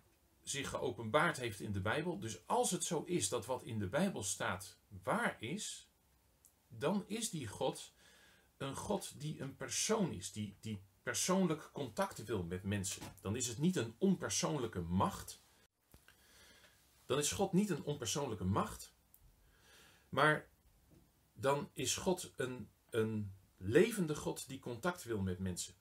zich 0.43 0.69
geopenbaard 0.69 1.37
heeft 1.37 1.61
in 1.61 1.73
de 1.73 1.81
Bijbel, 1.81 2.19
dus 2.19 2.47
als 2.47 2.71
het 2.71 2.85
zo 2.85 3.03
is 3.03 3.29
dat 3.29 3.47
wat 3.47 3.63
in 3.63 3.79
de 3.79 3.89
Bijbel 3.89 4.23
staat 4.23 4.79
waar 5.03 5.37
is, 5.43 5.89
dan 6.69 7.05
is 7.07 7.31
die 7.31 7.47
God 7.47 7.93
een 8.57 8.77
God 8.77 9.21
die 9.21 9.41
een 9.41 9.57
persoon 9.57 10.13
is, 10.13 10.33
die, 10.33 10.57
die 10.61 10.83
persoonlijk 11.03 11.71
contact 11.73 12.25
wil 12.25 12.43
met 12.43 12.63
mensen. 12.63 13.03
Dan 13.21 13.37
is 13.37 13.47
het 13.47 13.59
niet 13.59 13.77
een 13.77 13.95
onpersoonlijke 13.99 14.81
macht. 14.81 15.43
dan 17.07 17.19
is 17.19 17.33
God 17.33 17.53
niet 17.53 17.71
een 17.71 17.85
onpersoonlijke 17.85 18.45
macht, 18.45 18.95
maar 20.09 20.49
dan 21.33 21.71
is 21.73 21.97
God 21.97 22.33
een, 22.37 22.71
een 22.91 23.33
levende 23.57 24.15
God 24.15 24.49
die 24.49 24.59
contact 24.59 25.05
wil 25.05 25.21
met 25.21 25.39
mensen. 25.39 25.75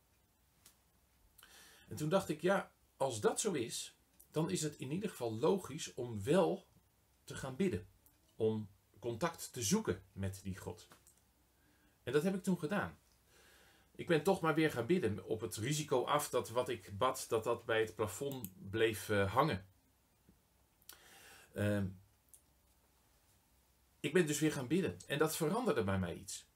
En 1.87 1.95
toen 1.95 2.09
dacht 2.09 2.29
ik, 2.29 2.41
ja, 2.41 2.71
als 2.97 3.21
dat 3.21 3.39
zo 3.39 3.51
is, 3.51 3.97
dan 4.31 4.49
is 4.49 4.61
het 4.61 4.75
in 4.75 4.91
ieder 4.91 5.09
geval 5.09 5.33
logisch 5.33 5.93
om 5.93 6.23
wel 6.23 6.67
te 7.23 7.35
gaan 7.35 7.55
bidden. 7.55 7.87
Om 8.35 8.69
contact 8.99 9.53
te 9.53 9.61
zoeken 9.61 10.03
met 10.11 10.39
die 10.43 10.57
God. 10.57 10.87
En 12.03 12.13
dat 12.13 12.23
heb 12.23 12.35
ik 12.35 12.43
toen 12.43 12.59
gedaan. 12.59 12.99
Ik 13.95 14.07
ben 14.07 14.23
toch 14.23 14.41
maar 14.41 14.55
weer 14.55 14.71
gaan 14.71 14.85
bidden 14.85 15.25
op 15.25 15.41
het 15.41 15.55
risico 15.55 16.03
af 16.03 16.29
dat 16.29 16.49
wat 16.49 16.69
ik 16.69 16.97
bad, 16.97 17.25
dat 17.29 17.43
dat 17.43 17.65
bij 17.65 17.79
het 17.79 17.95
plafond 17.95 18.69
bleef 18.69 19.09
uh, 19.09 19.33
hangen. 19.33 19.67
Uh, 21.53 21.83
ik 23.99 24.13
ben 24.13 24.27
dus 24.27 24.39
weer 24.39 24.51
gaan 24.51 24.67
bidden 24.67 24.97
en 25.07 25.17
dat 25.17 25.35
veranderde 25.35 25.83
bij 25.83 25.99
mij 25.99 26.15
iets. 26.15 26.49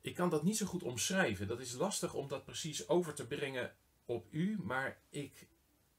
Ik 0.00 0.14
kan 0.14 0.30
dat 0.30 0.42
niet 0.42 0.56
zo 0.56 0.66
goed 0.66 0.82
omschrijven. 0.82 1.46
Dat 1.46 1.60
is 1.60 1.72
lastig 1.72 2.14
om 2.14 2.28
dat 2.28 2.44
precies 2.44 2.88
over 2.88 3.14
te 3.14 3.26
brengen 3.26 3.74
op 4.04 4.26
u, 4.30 4.58
maar 4.62 5.00
ik, 5.10 5.48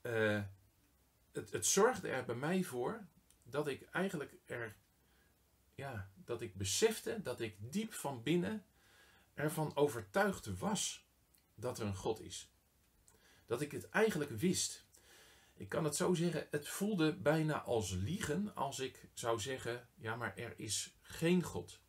uh, 0.02 0.44
het, 1.32 1.52
het 1.52 1.66
zorgde 1.66 2.08
er 2.08 2.26
bij 2.26 2.36
mij 2.36 2.64
voor 2.64 3.08
dat 3.44 3.68
ik 3.68 3.82
eigenlijk 3.82 4.36
er, 4.46 4.76
ja, 5.76 6.12
dat 6.16 6.42
ik 6.42 6.56
besefte 6.56 7.22
dat 7.22 7.40
ik 7.40 7.56
diep 7.60 7.94
van 7.94 8.24
binnen 8.24 8.66
ervan 9.34 9.76
overtuigd 9.76 10.58
was 10.58 11.08
dat 11.56 11.80
er 11.80 11.86
een 11.86 11.96
God 11.96 12.22
is. 12.22 12.52
Dat 13.46 13.62
ik 13.62 13.72
het 13.72 13.90
eigenlijk 13.90 14.32
wist. 14.32 14.88
Ik 15.54 15.70
kan 15.70 15.84
het 15.84 15.96
zo 15.96 16.14
zeggen, 16.14 16.48
het 16.52 16.68
voelde 16.68 17.16
bijna 17.16 17.62
als 17.62 17.92
liegen 17.92 18.56
als 18.56 18.80
ik 18.80 19.10
zou 19.14 19.40
zeggen, 19.40 19.88
ja 19.96 20.16
maar 20.16 20.38
er 20.38 20.54
is 20.60 20.98
geen 21.02 21.44
God. 21.44 21.80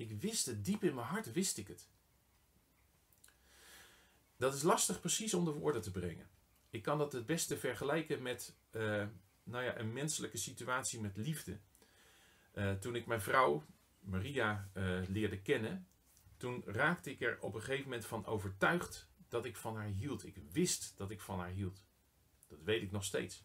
Ik 0.00 0.20
wist 0.20 0.46
het, 0.46 0.64
diep 0.64 0.84
in 0.84 0.94
mijn 0.94 1.06
hart 1.06 1.32
wist 1.32 1.58
ik 1.58 1.68
het. 1.68 1.88
Dat 4.36 4.54
is 4.54 4.62
lastig 4.62 5.00
precies 5.00 5.34
onder 5.34 5.54
woorden 5.54 5.82
te 5.82 5.90
brengen. 5.90 6.30
Ik 6.70 6.82
kan 6.82 6.98
dat 6.98 7.12
het 7.12 7.26
beste 7.26 7.58
vergelijken 7.58 8.22
met 8.22 8.54
uh, 8.70 9.06
nou 9.42 9.64
ja, 9.64 9.78
een 9.78 9.92
menselijke 9.92 10.36
situatie 10.36 11.00
met 11.00 11.16
liefde. 11.16 11.58
Uh, 12.54 12.72
toen 12.72 12.94
ik 12.94 13.06
mijn 13.06 13.20
vrouw, 13.20 13.64
Maria, 14.00 14.70
uh, 14.74 15.08
leerde 15.08 15.42
kennen, 15.42 15.88
toen 16.36 16.62
raakte 16.66 17.10
ik 17.10 17.20
er 17.20 17.38
op 17.40 17.54
een 17.54 17.60
gegeven 17.60 17.84
moment 17.84 18.06
van 18.06 18.26
overtuigd 18.26 19.08
dat 19.28 19.44
ik 19.44 19.56
van 19.56 19.76
haar 19.76 19.86
hield. 19.86 20.26
Ik 20.26 20.36
wist 20.52 20.92
dat 20.96 21.10
ik 21.10 21.20
van 21.20 21.38
haar 21.38 21.50
hield. 21.50 21.84
Dat 22.48 22.62
weet 22.62 22.82
ik 22.82 22.90
nog 22.90 23.04
steeds. 23.04 23.44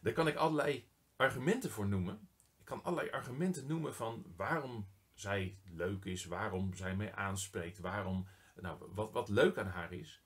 Daar 0.00 0.12
kan 0.12 0.28
ik 0.28 0.36
allerlei 0.36 0.88
argumenten 1.16 1.70
voor 1.70 1.86
noemen. 1.86 2.28
Ik 2.58 2.64
kan 2.64 2.82
allerlei 2.82 3.10
argumenten 3.10 3.66
noemen 3.66 3.94
van 3.94 4.26
waarom 4.36 4.86
zij 5.14 5.58
leuk 5.64 6.04
is, 6.04 6.24
waarom 6.24 6.74
zij 6.74 6.96
mij 6.96 7.14
aanspreekt, 7.14 7.78
waarom, 7.78 8.28
nou, 8.54 8.92
wat, 8.94 9.12
wat 9.12 9.28
leuk 9.28 9.58
aan 9.58 9.66
haar 9.66 9.92
is. 9.92 10.22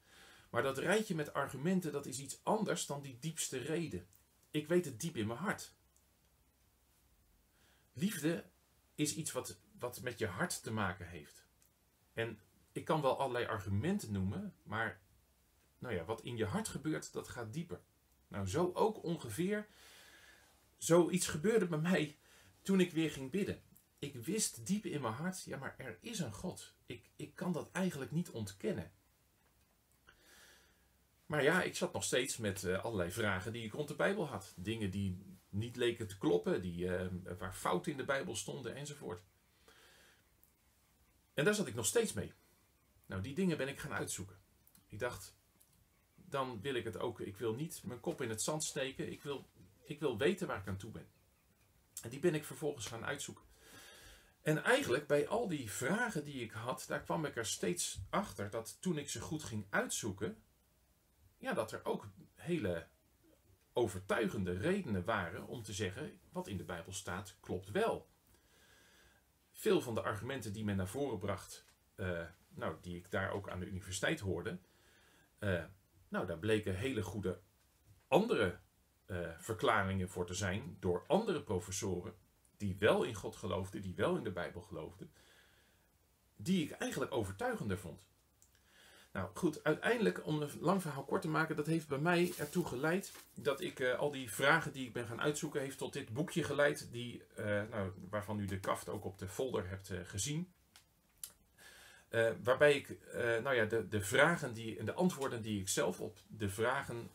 Maar 0.51 0.63
dat 0.63 0.79
rijtje 0.79 1.15
met 1.15 1.33
argumenten, 1.33 1.93
dat 1.93 2.07
is 2.07 2.21
iets 2.21 2.45
anders 2.45 2.87
dan 2.87 3.03
die 3.03 3.19
diepste 3.19 3.59
reden. 3.59 4.07
Ik 4.51 4.69
weet 4.69 4.85
het 4.85 5.01
diep 5.01 5.17
in 5.17 5.27
mijn 5.27 5.39
hart. 5.39 5.75
Liefde 7.93 8.45
is 8.95 9.15
iets 9.15 9.33
wat, 9.33 9.61
wat 9.79 10.01
met 10.01 10.19
je 10.19 10.27
hart 10.27 10.63
te 10.63 10.73
maken 10.73 11.09
heeft. 11.09 11.47
En 12.13 12.41
ik 12.73 12.85
kan 12.85 13.01
wel 13.01 13.19
allerlei 13.19 13.47
argumenten 13.47 14.13
noemen, 14.13 14.55
maar 14.63 15.01
nou 15.79 15.95
ja, 15.95 16.05
wat 16.05 16.23
in 16.23 16.37
je 16.37 16.45
hart 16.45 16.69
gebeurt, 16.69 17.13
dat 17.13 17.29
gaat 17.29 17.53
dieper. 17.53 17.81
Nou, 18.29 18.47
zo 18.47 18.71
ook 18.75 19.03
ongeveer. 19.03 19.67
Zoiets 20.77 21.27
gebeurde 21.27 21.67
bij 21.67 21.79
mij 21.79 22.19
toen 22.63 22.81
ik 22.81 22.93
weer 22.93 23.11
ging 23.11 23.31
bidden. 23.31 23.63
Ik 23.99 24.17
wist 24.17 24.67
diep 24.67 24.85
in 24.85 25.01
mijn 25.01 25.15
hart, 25.15 25.43
ja, 25.43 25.57
maar 25.57 25.75
er 25.79 25.99
is 26.01 26.19
een 26.19 26.33
God. 26.33 26.75
Ik, 26.87 27.11
ik 27.17 27.35
kan 27.35 27.53
dat 27.53 27.71
eigenlijk 27.73 28.11
niet 28.11 28.31
ontkennen. 28.31 28.93
Maar 31.27 31.43
ja, 31.43 31.63
ik 31.63 31.77
zat 31.77 31.93
nog 31.93 32.05
steeds 32.05 32.37
met 32.37 32.63
uh, 32.63 32.85
allerlei 32.85 33.11
vragen 33.11 33.53
die 33.53 33.65
ik 33.65 33.73
rond 33.73 33.89
de 33.89 33.95
Bijbel 33.95 34.27
had. 34.27 34.55
Dingen 34.57 34.91
die 34.91 35.39
niet 35.49 35.77
leken 35.77 36.07
te 36.07 36.19
kloppen, 36.19 36.63
die, 36.63 36.85
uh, 36.85 37.07
waar 37.39 37.55
fouten 37.55 37.93
in 37.93 37.99
de 37.99 38.05
Bijbel 38.05 38.37
stonden 38.37 38.75
enzovoort. 38.75 39.23
En 41.35 41.45
daar 41.45 41.55
zat 41.55 41.67
ik 41.67 41.75
nog 41.75 41.87
steeds 41.87 42.13
mee. 42.13 42.33
Nou, 43.07 43.23
die 43.23 43.35
dingen 43.35 43.57
ben 43.57 43.69
ik 43.69 43.79
gaan 43.79 43.93
uitzoeken. 43.93 44.37
Ik 44.87 44.99
dacht, 44.99 45.37
dan 46.15 46.61
wil 46.61 46.75
ik 46.75 46.85
het 46.85 46.99
ook. 46.99 47.21
Ik 47.21 47.37
wil 47.37 47.55
niet 47.55 47.83
mijn 47.85 48.01
kop 48.01 48.23
in 48.23 48.29
het 48.29 48.43
zand 48.43 48.65
steken. 48.65 49.13
Ik 49.13 49.23
wil, 49.23 49.49
ik 49.85 50.01
wil 50.01 50.19
weten 50.19 50.47
waar 50.47 50.61
ik 50.61 50.69
aan 50.69 50.77
toe 50.77 50.91
ben. 50.91 51.09
En 52.03 52.11
die 52.11 52.21
ben 52.21 52.35
ik 52.35 52.45
vervolgens 52.45 52.87
gaan 52.87 53.05
uitzoeken. 53.05 53.45
En 54.47 54.65
eigenlijk 54.65 55.07
bij 55.07 55.29
al 55.29 55.49
die 55.49 55.71
vragen 55.71 56.25
die 56.25 56.43
ik 56.43 56.51
had, 56.51 56.85
daar 56.89 57.03
kwam 57.03 57.25
ik 57.25 57.37
er 57.37 57.47
steeds 57.47 58.01
achter 58.11 58.51
dat 58.51 58.81
toen 58.81 58.99
ik 58.99 59.09
ze 59.09 59.21
goed 59.21 59.43
ging 59.43 59.67
uitzoeken, 59.71 60.43
ja, 61.37 61.53
dat 61.53 61.73
er 61.73 61.85
ook 61.85 62.09
hele 62.35 62.87
overtuigende 63.73 64.53
redenen 64.53 65.05
waren 65.05 65.47
om 65.47 65.63
te 65.63 65.73
zeggen 65.73 66.21
wat 66.33 66.49
in 66.49 66.57
de 66.57 66.65
Bijbel 66.65 66.93
staat 66.93 67.37
klopt 67.41 67.71
wel. 67.71 68.09
Veel 69.53 69.81
van 69.81 69.95
de 69.95 70.03
argumenten 70.03 70.53
die 70.53 70.65
men 70.65 70.77
naar 70.77 70.89
voren 70.89 71.19
bracht, 71.19 71.65
uh, 71.97 72.27
nou, 72.49 72.77
die 72.81 72.97
ik 72.97 73.11
daar 73.11 73.31
ook 73.31 73.49
aan 73.49 73.61
de 73.61 73.67
universiteit 73.67 74.21
hoorde, 74.21 74.59
uh, 75.39 75.65
nou, 76.09 76.27
daar 76.27 76.39
bleken 76.39 76.77
hele 76.77 77.03
goede 77.03 77.41
andere 78.09 78.59
uh, 79.07 79.29
verklaringen 79.39 80.09
voor 80.09 80.27
te 80.27 80.35
zijn 80.35 80.77
door 80.81 81.05
andere 81.07 81.43
professoren 81.43 82.15
die 82.57 82.77
wel 82.79 83.03
in 83.03 83.15
God 83.15 83.37
geloofden, 83.37 83.83
die 83.83 83.95
wel 83.95 84.17
in 84.17 84.25
de 84.25 84.33
Bijbel 84.33 84.61
geloofden, 84.61 85.11
die 86.37 86.65
ik 86.65 86.71
eigenlijk 86.71 87.13
overtuigender 87.13 87.79
vond. 87.79 88.05
Nou 89.17 89.31
goed, 89.35 89.65
uiteindelijk, 89.65 90.27
om 90.27 90.43
een 90.43 90.51
lang 90.61 90.83
verhaal 90.83 91.05
kort 91.05 91.23
te 91.23 91.29
maken, 91.29 91.57
dat 91.57 91.67
heeft 91.67 91.89
bij 91.89 91.99
mij 91.99 92.33
ertoe 92.39 92.67
geleid 92.67 93.13
dat 93.35 93.61
ik 93.61 93.81
uh, 93.81 93.99
al 93.99 94.11
die 94.11 94.31
vragen 94.31 94.73
die 94.73 94.87
ik 94.87 94.93
ben 94.93 95.07
gaan 95.07 95.21
uitzoeken, 95.21 95.61
heeft 95.61 95.79
tot 95.79 95.93
dit 95.93 96.13
boekje 96.13 96.43
geleid, 96.43 96.93
die, 96.93 97.23
uh, 97.39 97.45
nou, 97.45 97.93
waarvan 98.11 98.39
u 98.39 98.45
de 98.45 98.61
kaft 98.61 98.89
ook 98.89 99.05
op 99.05 99.19
de 99.19 99.29
folder 99.29 99.69
hebt 99.69 99.91
uh, 99.91 100.01
gezien. 100.03 100.53
waarbij 102.43 102.75
ik 102.75 102.99
nou 103.43 103.55
ja, 103.55 103.65
de, 103.65 103.89
de 103.89 104.01
vragen 104.01 104.53
die, 104.53 104.79
en 104.79 104.85
de 104.85 104.95
antwoorden 104.95 105.43
die 105.43 105.61
ik 105.61 105.69
zelf 105.69 106.01
op 106.01 106.19
de 106.29 106.49
vragen 106.49 107.11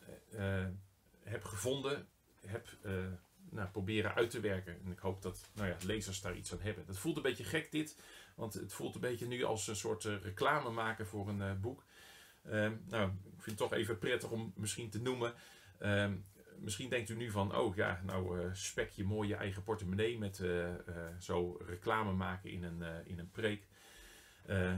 heb 1.22 1.44
gevonden, 1.44 2.08
heb 2.46 2.68
nou, 3.52 3.68
proberen 3.68 4.14
uit 4.14 4.30
te 4.30 4.40
werken. 4.40 4.78
En 4.84 4.90
ik 4.90 4.98
hoop 4.98 5.22
dat 5.22 5.50
nou 5.54 5.68
ja, 5.68 5.76
lezers 5.84 6.20
daar 6.20 6.36
iets 6.36 6.52
aan 6.52 6.60
hebben. 6.60 6.86
Dat 6.86 6.98
voelt 6.98 7.16
een 7.16 7.22
beetje 7.22 7.44
gek 7.44 7.70
dit, 7.70 7.96
want 8.34 8.54
het 8.54 8.72
voelt 8.72 8.94
een 8.94 9.00
beetje 9.00 9.26
nu 9.26 9.44
als 9.44 9.66
een 9.66 9.76
soort 9.76 10.04
reclame 10.04 10.70
maken 10.70 11.06
voor 11.06 11.28
een 11.28 11.60
boek. 11.60 11.84
Ehm, 12.44 12.72
nou, 12.88 13.10
ik 13.10 13.42
vind 13.42 13.58
het 13.58 13.68
toch 13.68 13.72
even 13.72 13.98
prettig 13.98 14.30
om 14.30 14.52
misschien 14.56 14.90
te 14.90 15.02
noemen. 15.02 15.34
Ehm, 15.78 16.14
misschien 16.58 16.88
denkt 16.88 17.08
u 17.08 17.16
nu 17.16 17.30
van, 17.30 17.56
oh 17.56 17.76
ja, 17.76 18.00
nou 18.04 18.40
uh, 18.40 18.48
spek 18.52 18.90
je 18.90 19.04
mooi 19.04 19.28
je 19.28 19.34
eigen 19.34 19.62
portemonnee 19.62 20.18
met 20.18 20.42
zo 21.18 21.56
reclame 21.66 22.12
maken 22.12 22.50
in 22.50 22.62
een, 22.62 23.06
in 23.06 23.18
een 23.18 23.30
preek. 23.30 23.66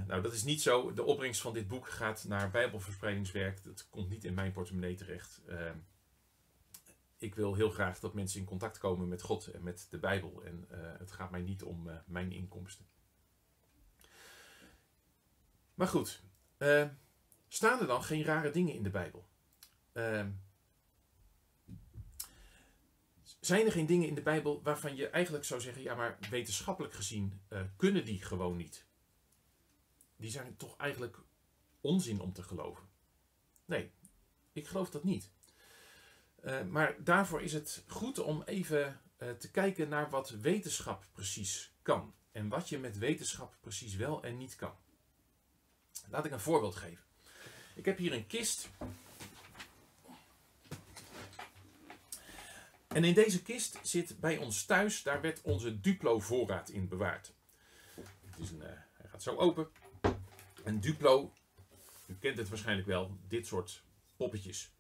nou, 0.07 0.23
dat 0.23 0.33
is 0.33 0.45
niet 0.45 0.63
zo. 0.63 0.93
De 0.93 1.03
opbrengst 1.03 1.41
van 1.41 1.53
dit 1.53 1.69
boek 1.69 1.89
gaat 1.89 2.25
naar 2.29 2.51
Bijbelverspreidingswerk. 2.51 3.65
Dat 3.65 3.87
komt 3.91 4.09
niet 4.09 4.25
in 4.25 4.35
mijn 4.35 4.53
portemonnee 4.53 4.95
terecht. 4.95 5.43
Ehm, 7.19 7.25
ik 7.25 7.35
wil 7.35 7.55
heel 7.55 7.71
graag 7.71 8.01
dat 8.01 8.15
mensen 8.15 8.41
in 8.41 8.47
contact 8.47 8.79
komen 8.79 9.09
met 9.09 9.23
God 9.23 9.47
en 9.47 9.63
met 9.63 9.87
de 9.91 9.99
Bijbel. 9.99 10.45
En 10.45 10.67
het 10.99 11.11
gaat 11.11 11.31
mij 11.31 11.43
niet 11.43 11.63
om 11.63 11.91
mijn 12.07 12.33
inkomsten. 12.33 12.87
Maar 15.75 15.89
goed, 15.89 16.23
Staan 17.55 17.81
er 17.81 17.87
dan 17.87 18.05
geen 18.05 18.25
rare 18.25 18.51
dingen 18.51 18.75
in 18.75 18.83
de 18.83 18.91
Bijbel? 18.91 19.29
Uh, 19.93 20.27
zijn 23.41 23.67
er 23.67 23.73
geen 23.73 23.87
dingen 23.87 24.09
in 24.09 24.15
de 24.15 24.23
Bijbel 24.23 24.63
waarvan 24.63 24.97
je 24.97 25.09
eigenlijk 25.09 25.45
zou 25.45 25.61
zeggen, 25.61 25.83
ja, 25.83 25.95
maar 25.95 26.19
wetenschappelijk 26.31 26.95
gezien 26.95 27.41
kunnen 27.77 28.05
die 28.05 28.23
gewoon 28.23 28.57
niet? 28.57 28.87
Die 30.17 30.31
zijn 30.31 30.57
toch 30.57 30.77
eigenlijk 30.77 31.19
onzin 31.81 32.21
om 32.21 32.33
te 32.33 32.43
geloven? 32.43 32.89
Nee, 33.65 33.91
ik 34.53 34.67
geloof 34.67 34.91
dat 34.91 35.05
niet. 35.05 35.31
Uh, 36.45 36.63
maar 36.63 37.05
daarvoor 37.05 37.43
is 37.43 37.53
het 37.53 37.85
goed 37.87 38.19
om 38.19 38.43
even 38.43 39.01
uh, 39.19 39.31
te 39.31 39.51
kijken 39.51 39.89
naar 39.89 40.11
wat 40.11 40.31
wetenschap 40.31 41.07
precies 41.13 41.75
kan. 41.83 42.15
En 42.33 42.49
wat 42.49 42.69
je 42.69 42.79
met 42.79 42.99
wetenschap 42.99 43.57
precies 43.61 43.95
wel 43.95 44.23
en 44.23 44.37
niet 44.37 44.57
kan. 44.57 44.75
Laat 46.11 46.25
ik 46.25 46.33
een 46.33 46.41
voorbeeld 46.41 46.77
geven. 46.77 47.05
Ik 47.75 47.85
heb 47.85 47.99
hier 47.99 48.13
een 48.13 48.27
kist. 48.27 48.71
En 52.87 53.05
in 53.05 53.15
deze 53.15 53.43
kist 53.43 53.79
zit 53.83 54.21
bij 54.21 54.37
ons 54.37 54.65
thuis, 54.65 55.03
daar 55.03 55.21
werd 55.21 55.41
onze 55.43 55.81
Duplo 55.81 56.21
voorraad 56.21 56.69
in 56.69 56.89
bewaard. 56.89 57.35
Het 58.25 58.39
is 58.39 58.51
een, 58.51 58.61
uh, 58.61 58.67
hij 58.93 59.09
gaat 59.09 59.23
zo 59.23 59.37
open. 59.37 59.69
Een 60.65 60.81
Duplo, 60.81 61.33
u 62.07 62.17
kent 62.21 62.39
het 62.39 62.49
waarschijnlijk 62.49 62.87
wel, 62.87 63.19
dit 63.29 63.47
soort 63.47 63.83
poppetjes. 64.17 64.74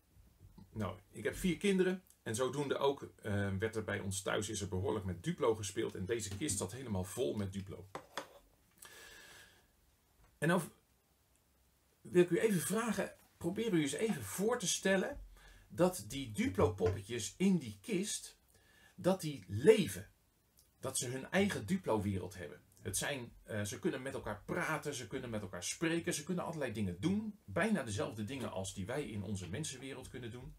Nou, 0.75 0.99
ik 1.11 1.25
heb 1.25 1.37
vier 1.37 1.57
kinderen 1.57 2.02
En 2.23 2.35
zodoende 2.35 2.76
ook 2.76 3.02
uh, 3.02 3.49
werd 3.59 3.76
er 3.76 3.85
bij 3.85 4.00
ons 4.00 4.23
thuis 4.23 4.49
is 4.49 4.61
er 4.61 4.69
behoorlijk 4.69 5.04
met 5.04 5.23
Duplo 5.23 5.54
gespeeld. 5.54 5.95
En 5.95 6.07
deze 6.07 6.37
kist 6.37 6.59
zat 6.59 6.73
helemaal 6.73 7.04
vol 7.04 7.35
met 7.35 7.52
Duplo. 7.52 7.87
En 10.38 10.49
dan 10.49 10.62
wil 12.00 12.23
ik 12.23 12.31
u 12.31 12.38
even 12.38 12.61
vragen, 12.61 13.12
probeer 13.37 13.73
u 13.73 13.81
eens 13.81 13.93
even 13.93 14.23
voor 14.23 14.59
te 14.59 14.66
stellen 14.66 15.21
dat 15.69 16.04
die 16.09 16.33
Duplo 16.33 16.73
poppetjes 16.73 17.35
in 17.37 17.59
die 17.59 17.78
kist, 17.81 18.38
dat 18.95 19.21
die 19.21 19.45
leven. 19.49 20.09
Dat 20.81 20.99
ze 20.99 21.09
hun 21.09 21.31
eigen 21.31 21.66
Duplo 21.66 22.02
wereld 22.02 22.35
hebben. 22.35 22.61
Het 22.83 22.97
zijn, 22.97 23.33
uh, 23.47 23.62
ze 23.62 23.78
kunnen 23.78 24.02
met 24.02 24.14
elkaar 24.14 24.43
praten, 24.45 24.95
ze 24.95 25.07
kunnen 25.07 25.31
met 25.31 25.43
elkaar 25.43 25.64
spreken, 25.64 26.14
ze 26.14 26.25
kunnen 26.25 26.45
allerlei 26.45 26.73
dingen 26.73 27.00
doen. 27.00 27.38
Bijna 27.45 27.83
dezelfde 27.83 28.25
dingen 28.25 28.50
als 28.50 28.75
die 28.75 28.87
wij 28.87 29.09
in 29.09 29.23
onze 29.23 29.49
mensenwereld 29.49 30.09
kunnen 30.09 30.31
doen. 30.31 30.54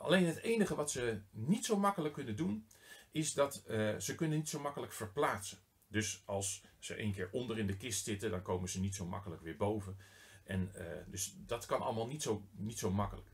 Alleen 0.00 0.26
het 0.26 0.36
enige 0.36 0.74
wat 0.74 0.90
ze 0.90 1.20
niet 1.30 1.64
zo 1.64 1.78
makkelijk 1.78 2.14
kunnen 2.14 2.36
doen, 2.36 2.66
is 3.10 3.34
dat 3.34 3.64
uh, 3.68 3.96
ze 3.96 4.14
kunnen 4.14 4.38
niet 4.38 4.48
zo 4.48 4.60
makkelijk 4.60 4.92
verplaatsen. 4.92 5.58
Dus 5.88 6.22
als 6.24 6.64
ze 6.78 6.94
één 6.94 7.12
keer 7.12 7.28
onder 7.32 7.58
in 7.58 7.66
de 7.66 7.76
kist 7.76 8.04
zitten, 8.04 8.30
dan 8.30 8.42
komen 8.42 8.68
ze 8.68 8.80
niet 8.80 8.94
zo 8.94 9.06
makkelijk 9.06 9.42
weer 9.42 9.56
boven. 9.56 9.98
En 10.44 10.72
uh, 10.76 10.84
dus 11.06 11.34
dat 11.36 11.66
kan 11.66 11.80
allemaal 11.80 12.06
niet 12.06 12.22
zo, 12.22 12.48
niet 12.50 12.78
zo 12.78 12.90
makkelijk. 12.90 13.28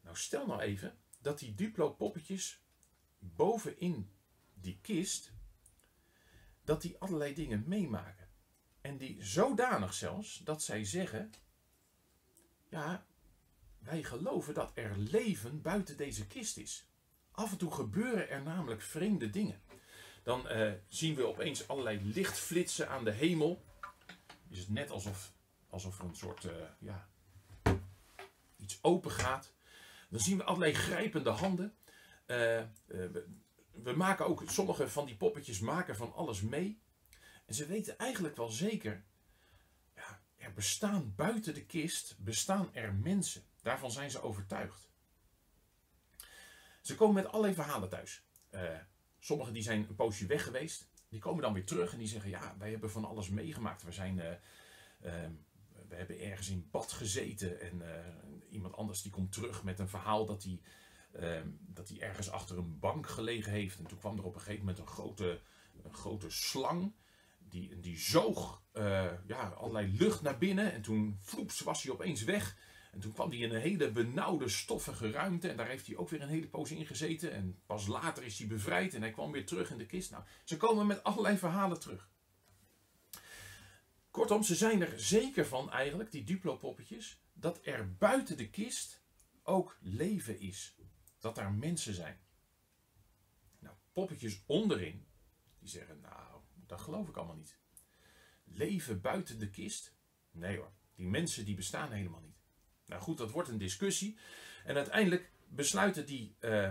Nou, 0.00 0.16
stel 0.16 0.46
nou 0.46 0.60
even 0.60 0.98
dat 1.20 1.38
die 1.38 1.54
Duplo 1.54 1.90
poppetjes 1.90 2.62
bovenin 3.18 4.10
die 4.54 4.78
kist, 4.82 5.32
dat 6.64 6.82
die 6.82 6.98
allerlei 6.98 7.34
dingen 7.34 7.64
meemaken. 7.66 8.28
En 8.80 8.96
die 8.96 9.24
zodanig 9.24 9.94
zelfs 9.94 10.38
dat 10.38 10.62
zij 10.62 10.84
zeggen, 10.84 11.32
ja, 12.68 13.06
wij 13.86 14.02
geloven 14.02 14.54
dat 14.54 14.72
er 14.74 14.98
leven 14.98 15.62
buiten 15.62 15.96
deze 15.96 16.26
kist 16.26 16.56
is. 16.56 16.86
Af 17.30 17.50
en 17.50 17.58
toe 17.58 17.70
gebeuren 17.70 18.28
er 18.28 18.42
namelijk 18.42 18.82
vreemde 18.82 19.30
dingen. 19.30 19.60
Dan 20.22 20.52
uh, 20.52 20.72
zien 20.88 21.14
we 21.14 21.26
opeens 21.26 21.68
allerlei 21.68 22.00
lichtflitsen 22.04 22.88
aan 22.88 23.04
de 23.04 23.10
hemel. 23.10 23.64
Is 24.48 24.58
het 24.58 24.68
net 24.68 24.90
alsof, 24.90 25.32
alsof 25.70 25.98
er 25.98 26.04
een 26.04 26.16
soort 26.16 26.44
uh, 26.44 26.52
ja, 26.78 27.08
iets 28.56 28.78
open 28.82 29.10
gaat. 29.10 29.52
Dan 30.08 30.20
zien 30.20 30.36
we 30.36 30.44
allerlei 30.44 30.74
grijpende 30.74 31.30
handen. 31.30 31.74
Uh, 32.26 32.36
we, 32.86 33.26
we, 33.72 33.92
maken 33.92 34.26
ook, 34.26 34.42
sommige 34.46 34.88
van 34.88 35.06
die 35.06 35.16
poppetjes 35.16 35.60
maken 35.60 35.96
van 35.96 36.14
alles 36.14 36.40
mee. 36.40 36.80
En 37.46 37.54
ze 37.54 37.66
weten 37.66 37.98
eigenlijk 37.98 38.36
wel 38.36 38.48
zeker, 38.48 39.04
ja, 39.94 40.20
er 40.36 40.52
bestaan 40.52 41.12
buiten 41.16 41.54
de 41.54 41.64
kist, 41.64 42.16
bestaan 42.18 42.74
er 42.74 42.94
mensen. 42.94 43.42
Daarvan 43.66 43.90
zijn 43.90 44.10
ze 44.10 44.22
overtuigd. 44.22 44.88
Ze 46.80 46.94
komen 46.94 47.14
met 47.14 47.26
allerlei 47.26 47.54
verhalen 47.54 47.88
thuis. 47.88 48.22
Uh, 48.50 48.60
sommigen 49.18 49.52
die 49.52 49.62
zijn 49.62 49.88
een 49.88 49.94
poosje 49.94 50.26
weg 50.26 50.44
geweest. 50.44 50.88
Die 51.08 51.20
komen 51.20 51.42
dan 51.42 51.52
weer 51.52 51.64
terug 51.64 51.92
en 51.92 51.98
die 51.98 52.08
zeggen, 52.08 52.30
ja, 52.30 52.54
wij 52.58 52.70
hebben 52.70 52.90
van 52.90 53.04
alles 53.04 53.28
meegemaakt. 53.28 53.82
We, 53.82 53.92
zijn, 53.92 54.18
uh, 54.18 54.24
uh, 54.24 55.28
we 55.88 55.94
hebben 55.94 56.20
ergens 56.20 56.48
in 56.48 56.68
bad 56.70 56.92
gezeten. 56.92 57.60
En 57.60 57.82
iemand 58.50 58.74
anders 58.74 59.02
die 59.02 59.12
komt 59.12 59.32
terug 59.32 59.64
met 59.64 59.78
een 59.78 59.88
verhaal 59.88 60.26
dat 60.26 60.42
hij, 60.42 60.60
ehm, 61.12 61.48
dat 61.60 61.88
hij 61.88 62.00
ergens 62.00 62.30
achter 62.30 62.58
een 62.58 62.78
bank 62.78 63.06
gelegen 63.08 63.52
heeft. 63.52 63.78
En 63.78 63.86
toen 63.86 63.98
kwam 63.98 64.18
er 64.18 64.24
op 64.24 64.34
een 64.34 64.40
gegeven 64.40 64.64
moment 64.64 64.78
een 64.78 64.86
grote, 64.86 65.40
een 65.82 65.94
grote 65.94 66.30
slang. 66.30 66.94
Die, 67.38 67.80
die 67.80 67.98
zoog 67.98 68.62
ja, 69.26 69.48
allerlei 69.56 69.96
lucht 69.96 70.22
naar 70.22 70.38
binnen. 70.38 70.72
En 70.72 70.82
toen 70.82 71.18
vloeps 71.20 71.60
was 71.60 71.82
hij 71.82 71.92
opeens 71.92 72.22
weg. 72.22 72.56
En 72.96 73.02
toen 73.02 73.12
kwam 73.12 73.30
hij 73.30 73.38
in 73.38 73.54
een 73.54 73.60
hele 73.60 73.90
benauwde, 73.90 74.48
stoffige 74.48 75.10
ruimte. 75.10 75.48
En 75.48 75.56
daar 75.56 75.68
heeft 75.68 75.86
hij 75.86 75.96
ook 75.96 76.08
weer 76.08 76.22
een 76.22 76.28
hele 76.28 76.48
poos 76.48 76.70
in 76.70 76.86
gezeten. 76.86 77.32
En 77.32 77.60
pas 77.66 77.86
later 77.86 78.24
is 78.24 78.38
hij 78.38 78.46
bevrijd 78.48 78.94
en 78.94 79.00
hij 79.00 79.10
kwam 79.10 79.32
weer 79.32 79.46
terug 79.46 79.70
in 79.70 79.78
de 79.78 79.86
kist. 79.86 80.10
Nou, 80.10 80.24
ze 80.44 80.56
komen 80.56 80.86
met 80.86 81.02
allerlei 81.02 81.38
verhalen 81.38 81.80
terug. 81.80 82.10
Kortom, 84.10 84.42
ze 84.42 84.54
zijn 84.54 84.82
er 84.82 85.00
zeker 85.00 85.46
van 85.46 85.70
eigenlijk, 85.70 86.10
die 86.10 86.24
Duplo-poppetjes, 86.24 87.22
dat 87.32 87.60
er 87.62 87.96
buiten 87.96 88.36
de 88.36 88.50
kist 88.50 89.02
ook 89.42 89.78
leven 89.80 90.40
is. 90.40 90.76
Dat 91.18 91.34
daar 91.34 91.52
mensen 91.52 91.94
zijn. 91.94 92.20
Nou, 93.58 93.76
poppetjes 93.92 94.42
onderin, 94.46 95.06
die 95.58 95.68
zeggen, 95.68 96.00
nou, 96.00 96.40
dat 96.54 96.80
geloof 96.80 97.08
ik 97.08 97.16
allemaal 97.16 97.36
niet. 97.36 97.58
Leven 98.44 99.00
buiten 99.00 99.38
de 99.38 99.50
kist? 99.50 99.94
Nee 100.30 100.56
hoor, 100.56 100.72
die 100.94 101.06
mensen 101.06 101.44
die 101.44 101.54
bestaan 101.54 101.92
helemaal 101.92 102.20
niet. 102.20 102.35
Nou 102.86 103.02
goed, 103.02 103.18
dat 103.18 103.30
wordt 103.30 103.48
een 103.48 103.58
discussie. 103.58 104.18
En 104.64 104.76
uiteindelijk 104.76 105.30
besluiten 105.48 106.06
die 106.06 106.36
uh, 106.40 106.70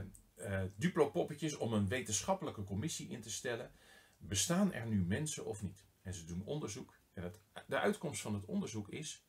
Duplo-poppetjes 0.76 1.56
om 1.56 1.74
een 1.74 1.88
wetenschappelijke 1.88 2.64
commissie 2.64 3.10
in 3.10 3.22
te 3.22 3.32
stellen. 3.32 3.72
Bestaan 4.18 4.74
er 4.74 4.88
nu 4.88 5.04
mensen 5.04 5.46
of 5.46 5.62
niet? 5.62 5.86
En 6.02 6.14
ze 6.14 6.26
doen 6.26 6.46
onderzoek. 6.46 6.98
En 7.14 7.24
het, 7.24 7.40
de 7.68 7.80
uitkomst 7.80 8.22
van 8.22 8.34
het 8.34 8.46
onderzoek 8.46 8.90
is 8.90 9.26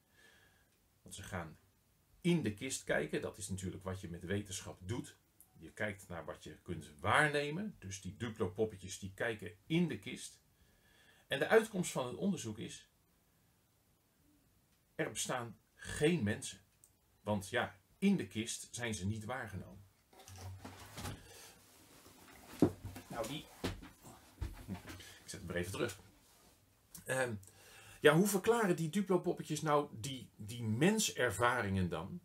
dat 1.03 1.14
ze 1.14 1.22
gaan 1.22 1.59
in 2.20 2.42
de 2.42 2.55
kist 2.55 2.85
kijken. 2.85 3.20
Dat 3.20 3.38
is 3.38 3.49
natuurlijk 3.49 3.85
wat 3.85 4.01
je 4.01 4.09
met 4.09 4.25
wetenschap 4.25 4.79
doet. 4.81 5.16
Je 5.53 5.72
kijkt 5.72 6.09
naar 6.09 6.25
wat 6.25 6.44
je 6.44 6.59
kunt 6.62 6.90
waarnemen. 7.01 7.77
Dus 7.79 8.01
die 8.01 8.16
Duplo-poppetjes 8.16 8.99
die 8.99 9.12
kijken 9.14 9.53
in 9.66 9.88
de 9.88 9.99
kist. 9.99 10.40
En 11.27 11.38
de 11.38 11.49
uitkomst 11.49 11.92
van 11.92 12.07
het 12.07 12.16
onderzoek 12.16 12.59
is: 12.59 12.90
er 14.94 15.11
bestaan 15.11 15.59
geen 15.75 16.22
mensen. 16.22 16.65
Want 17.27 17.49
ja, 17.49 17.77
in 17.99 18.17
de 18.17 18.27
kist 18.27 18.69
zijn 18.71 18.95
ze 18.95 19.07
niet 19.07 19.25
waargenomen. 19.25 19.85
Nou, 23.07 23.29
die. 23.29 23.47
Ik 24.95 25.25
zet 25.25 25.41
hem 25.41 25.51
er 25.51 25.57
even 25.57 25.73
terug. 25.73 25.99
Uh, 27.07 27.29
ja, 28.01 28.15
hoe 28.15 28.27
verklaren 28.27 28.77
die 28.77 28.89
Duplo-poppetjes 28.89 29.62
nou 29.62 29.89
die, 30.01 30.31
die 30.37 30.62
menservaringen 30.62 31.89
dan? 31.89 32.21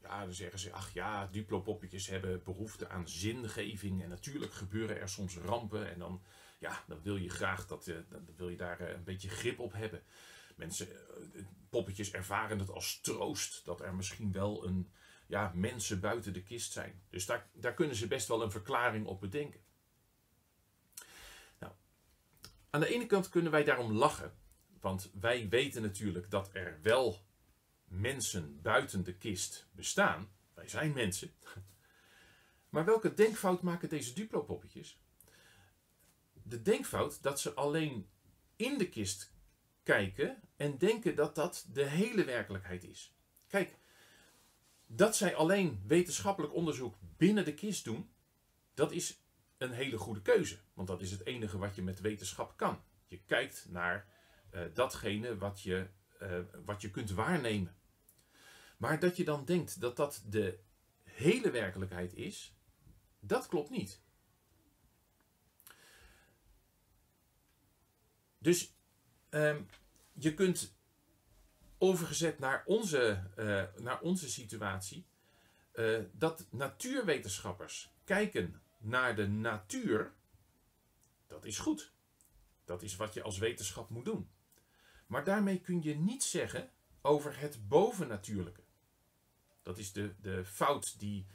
Ja, 0.00 0.24
dan 0.24 0.34
zeggen 0.34 0.58
ze, 0.58 0.72
ach 0.72 0.92
ja, 0.92 1.26
Duplo-poppetjes 1.26 2.06
hebben 2.06 2.42
behoefte 2.44 2.88
aan 2.88 3.08
zingeving. 3.08 4.02
En 4.02 4.08
natuurlijk 4.08 4.52
gebeuren 4.52 5.00
er 5.00 5.08
soms 5.08 5.36
rampen. 5.36 5.90
En 5.90 5.98
dan, 5.98 6.22
ja, 6.58 6.84
dan 6.86 7.02
wil 7.02 7.16
je 7.16 7.30
graag 7.30 7.66
dat, 7.66 7.86
uh, 7.86 7.96
dan 8.08 8.28
wil 8.36 8.48
je 8.48 8.56
daar 8.56 8.80
uh, 8.80 8.88
een 8.88 9.04
beetje 9.04 9.28
grip 9.28 9.58
op 9.58 9.72
hebben. 9.72 10.02
Mensen, 10.62 10.88
uh, 10.88 11.44
poppetjes 11.70 12.10
ervaren 12.10 12.58
het 12.58 12.70
als 12.70 13.00
troost 13.00 13.64
dat 13.64 13.80
er 13.80 13.94
misschien 13.94 14.32
wel 14.32 14.66
een, 14.66 14.92
ja, 15.26 15.52
mensen 15.54 16.00
buiten 16.00 16.32
de 16.32 16.42
kist 16.42 16.72
zijn. 16.72 17.02
Dus 17.10 17.26
daar, 17.26 17.50
daar 17.52 17.74
kunnen 17.74 17.96
ze 17.96 18.06
best 18.06 18.28
wel 18.28 18.42
een 18.42 18.50
verklaring 18.50 19.06
op 19.06 19.20
bedenken. 19.20 19.60
Nou, 21.58 21.72
aan 22.70 22.80
de 22.80 22.94
ene 22.94 23.06
kant 23.06 23.28
kunnen 23.28 23.52
wij 23.52 23.64
daarom 23.64 23.92
lachen, 23.92 24.34
want 24.80 25.10
wij 25.20 25.48
weten 25.48 25.82
natuurlijk 25.82 26.30
dat 26.30 26.50
er 26.52 26.78
wel 26.82 27.26
mensen 27.84 28.62
buiten 28.62 29.04
de 29.04 29.14
kist 29.14 29.68
bestaan. 29.72 30.32
Wij 30.54 30.68
zijn 30.68 30.92
mensen. 30.92 31.30
Maar 32.68 32.84
welke 32.84 33.14
denkfout 33.14 33.62
maken 33.62 33.88
deze 33.88 34.12
Duplo-poppetjes? 34.12 35.00
De 36.32 36.62
denkfout 36.62 37.22
dat 37.22 37.40
ze 37.40 37.54
alleen 37.54 38.10
in 38.56 38.78
de 38.78 38.88
kist 38.88 39.31
kijken 39.82 40.42
en 40.56 40.78
denken 40.78 41.14
dat 41.14 41.34
dat 41.34 41.66
de 41.72 41.84
hele 41.84 42.24
werkelijkheid 42.24 42.84
is. 42.84 43.14
Kijk, 43.48 43.78
dat 44.86 45.16
zij 45.16 45.34
alleen 45.34 45.82
wetenschappelijk 45.86 46.54
onderzoek 46.54 46.96
binnen 47.16 47.44
de 47.44 47.54
kist 47.54 47.84
doen, 47.84 48.10
dat 48.74 48.92
is 48.92 49.22
een 49.58 49.72
hele 49.72 49.98
goede 49.98 50.22
keuze. 50.22 50.58
Want 50.74 50.88
dat 50.88 51.00
is 51.00 51.10
het 51.10 51.26
enige 51.26 51.58
wat 51.58 51.74
je 51.74 51.82
met 51.82 52.00
wetenschap 52.00 52.56
kan. 52.56 52.82
Je 53.06 53.22
kijkt 53.26 53.66
naar 53.68 54.06
uh, 54.54 54.62
datgene 54.74 55.38
wat 55.38 55.60
je, 55.60 55.88
uh, 56.22 56.38
wat 56.64 56.82
je 56.82 56.90
kunt 56.90 57.10
waarnemen. 57.10 57.76
Maar 58.76 58.98
dat 58.98 59.16
je 59.16 59.24
dan 59.24 59.44
denkt 59.44 59.80
dat 59.80 59.96
dat 59.96 60.24
de 60.28 60.58
hele 61.02 61.50
werkelijkheid 61.50 62.14
is, 62.14 62.56
dat 63.20 63.46
klopt 63.46 63.70
niet. 63.70 64.00
Dus 68.38 68.76
um, 69.34 69.66
je 70.12 70.34
kunt 70.34 70.74
overgezet 71.78 72.38
naar 72.38 72.62
onze, 72.66 73.22
uh, 73.38 73.64
naar 73.76 74.00
onze 74.00 74.30
situatie, 74.30 75.06
uh, 75.74 75.98
dat 76.12 76.46
natuurwetenschappers 76.50 77.92
kijken 78.04 78.62
naar 78.78 79.16
de 79.16 79.28
natuur, 79.28 80.12
dat 81.26 81.44
is 81.44 81.58
goed. 81.58 81.92
Dat 82.64 82.82
is 82.82 82.96
wat 82.96 83.14
je 83.14 83.22
als 83.22 83.38
wetenschap 83.38 83.90
moet 83.90 84.04
doen. 84.04 84.30
Maar 85.06 85.24
daarmee 85.24 85.60
kun 85.60 85.82
je 85.82 85.94
niet 85.94 86.22
zeggen 86.22 86.70
over 87.00 87.38
het 87.38 87.68
bovennatuurlijke. 87.68 88.62
Dat 89.62 89.78
is 89.78 89.92
de, 89.92 90.14
de 90.20 90.44
fout 90.44 90.98
die, 90.98 91.26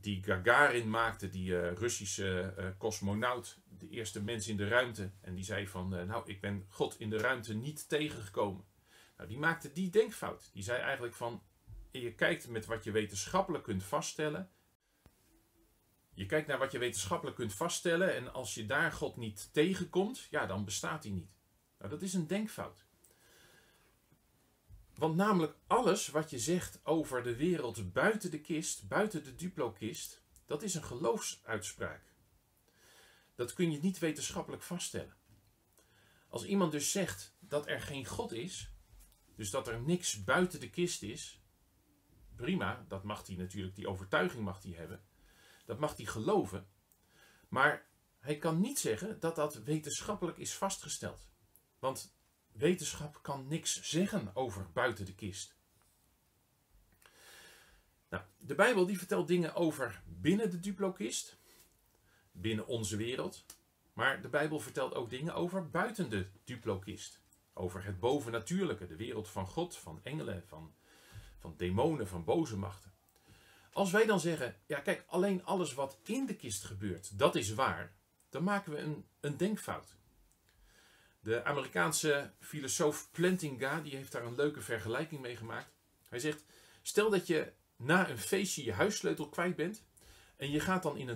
die 0.00 0.22
Gagarin 0.22 0.90
maakte, 0.90 1.30
die 1.30 1.50
uh, 1.50 1.72
Russische 1.72 2.54
cosmonaut, 2.78 3.58
de 3.78 3.88
eerste 3.88 4.22
mens 4.22 4.48
in 4.48 4.56
de 4.56 4.68
ruimte. 4.68 5.10
En 5.20 5.34
die 5.34 5.44
zei 5.44 5.68
van, 5.68 5.88
nou, 5.88 6.22
ik 6.26 6.40
ben 6.40 6.64
God 6.68 7.00
in 7.00 7.10
de 7.10 7.18
ruimte 7.18 7.54
niet 7.54 7.88
tegengekomen. 7.88 8.64
Nou, 9.16 9.28
die 9.28 9.38
maakte 9.38 9.72
die 9.72 9.90
denkfout. 9.90 10.50
Die 10.52 10.62
zei 10.62 10.80
eigenlijk 10.80 11.14
van, 11.14 11.42
je 11.90 12.14
kijkt 12.14 12.48
met 12.48 12.66
wat 12.66 12.84
je 12.84 12.90
wetenschappelijk 12.90 13.64
kunt 13.64 13.84
vaststellen. 13.84 14.50
Je 16.14 16.26
kijkt 16.26 16.46
naar 16.46 16.58
wat 16.58 16.72
je 16.72 16.78
wetenschappelijk 16.78 17.36
kunt 17.36 17.54
vaststellen 17.54 18.14
en 18.14 18.32
als 18.32 18.54
je 18.54 18.66
daar 18.66 18.92
God 18.92 19.16
niet 19.16 19.48
tegenkomt, 19.52 20.26
ja, 20.30 20.46
dan 20.46 20.64
bestaat 20.64 21.02
hij 21.02 21.12
niet. 21.12 21.30
Nou, 21.78 21.90
dat 21.90 22.02
is 22.02 22.14
een 22.14 22.26
denkfout. 22.26 22.85
Want 24.96 25.16
namelijk 25.16 25.56
alles 25.66 26.08
wat 26.08 26.30
je 26.30 26.38
zegt 26.38 26.80
over 26.84 27.22
de 27.22 27.36
wereld 27.36 27.92
buiten 27.92 28.30
de 28.30 28.40
kist, 28.40 28.88
buiten 28.88 29.24
de 29.24 29.34
duplokist, 29.34 30.22
dat 30.46 30.62
is 30.62 30.74
een 30.74 30.84
geloofsuitspraak. 30.84 32.02
Dat 33.34 33.52
kun 33.52 33.72
je 33.72 33.78
niet 33.78 33.98
wetenschappelijk 33.98 34.62
vaststellen. 34.62 35.16
Als 36.28 36.44
iemand 36.44 36.72
dus 36.72 36.90
zegt 36.90 37.36
dat 37.38 37.66
er 37.66 37.80
geen 37.80 38.04
God 38.06 38.32
is, 38.32 38.70
dus 39.34 39.50
dat 39.50 39.68
er 39.68 39.80
niks 39.80 40.24
buiten 40.24 40.60
de 40.60 40.70
kist 40.70 41.02
is, 41.02 41.40
prima, 42.36 42.84
dat 42.88 43.04
mag 43.04 43.26
hij 43.26 43.36
natuurlijk, 43.36 43.74
die 43.74 43.88
overtuiging 43.88 44.44
mag 44.44 44.62
hij 44.62 44.72
hebben. 44.72 45.04
Dat 45.64 45.78
mag 45.78 45.96
hij 45.96 46.06
geloven. 46.06 46.68
Maar 47.48 47.86
hij 48.18 48.38
kan 48.38 48.60
niet 48.60 48.78
zeggen 48.78 49.20
dat 49.20 49.36
dat 49.36 49.54
wetenschappelijk 49.54 50.38
is 50.38 50.54
vastgesteld. 50.54 51.28
Want 51.78 52.15
wetenschap 52.58 53.18
kan 53.22 53.46
niks 53.48 53.82
zeggen 53.82 54.30
over 54.34 54.66
buiten 54.72 55.04
de 55.04 55.14
kist. 55.14 55.56
Nou, 58.08 58.22
de 58.38 58.54
Bijbel 58.54 58.86
die 58.86 58.98
vertelt 58.98 59.28
dingen 59.28 59.54
over 59.54 60.02
binnen 60.06 60.50
de 60.50 60.60
duplokist, 60.60 61.38
binnen 62.32 62.66
onze 62.66 62.96
wereld. 62.96 63.44
Maar 63.92 64.22
de 64.22 64.28
Bijbel 64.28 64.60
vertelt 64.60 64.94
ook 64.94 65.10
dingen 65.10 65.34
over 65.34 65.70
buiten 65.70 66.10
de 66.10 66.26
duplokist. 66.44 67.20
Over 67.52 67.84
het 67.84 68.00
bovennatuurlijke, 68.00 68.86
de 68.86 68.96
wereld 68.96 69.28
van 69.28 69.46
God, 69.46 69.76
van 69.76 70.00
engelen, 70.02 70.42
van, 70.46 70.74
van 71.38 71.54
demonen, 71.56 72.08
van 72.08 72.24
boze 72.24 72.56
machten. 72.56 72.92
Als 73.72 73.90
wij 73.90 74.06
dan 74.06 74.20
zeggen, 74.20 74.56
ja 74.66 74.80
kijk, 74.80 75.04
alleen 75.06 75.44
alles 75.44 75.74
wat 75.74 75.98
in 76.02 76.26
de 76.26 76.36
kist 76.36 76.64
gebeurt, 76.64 77.18
dat 77.18 77.34
is 77.34 77.54
waar, 77.54 77.96
dan 78.28 78.42
maken 78.42 78.72
we 78.72 78.78
een, 78.78 79.04
een 79.20 79.36
denkfout. 79.36 79.95
De 81.26 81.44
Amerikaanse 81.44 82.32
filosoof 82.40 83.10
Plantinga 83.10 83.80
die 83.80 83.96
heeft 83.96 84.12
daar 84.12 84.24
een 84.24 84.34
leuke 84.34 84.60
vergelijking 84.60 85.20
mee 85.20 85.36
gemaakt. 85.36 85.74
Hij 86.08 86.18
zegt, 86.18 86.44
stel 86.82 87.10
dat 87.10 87.26
je 87.26 87.52
na 87.76 88.08
een 88.08 88.18
feestje 88.18 88.64
je 88.64 88.72
huissleutel 88.72 89.28
kwijt 89.28 89.56
bent 89.56 89.84
en 90.36 90.50
je 90.50 90.60
gaat 90.60 90.82
dan 90.82 90.96
in, 90.96 91.08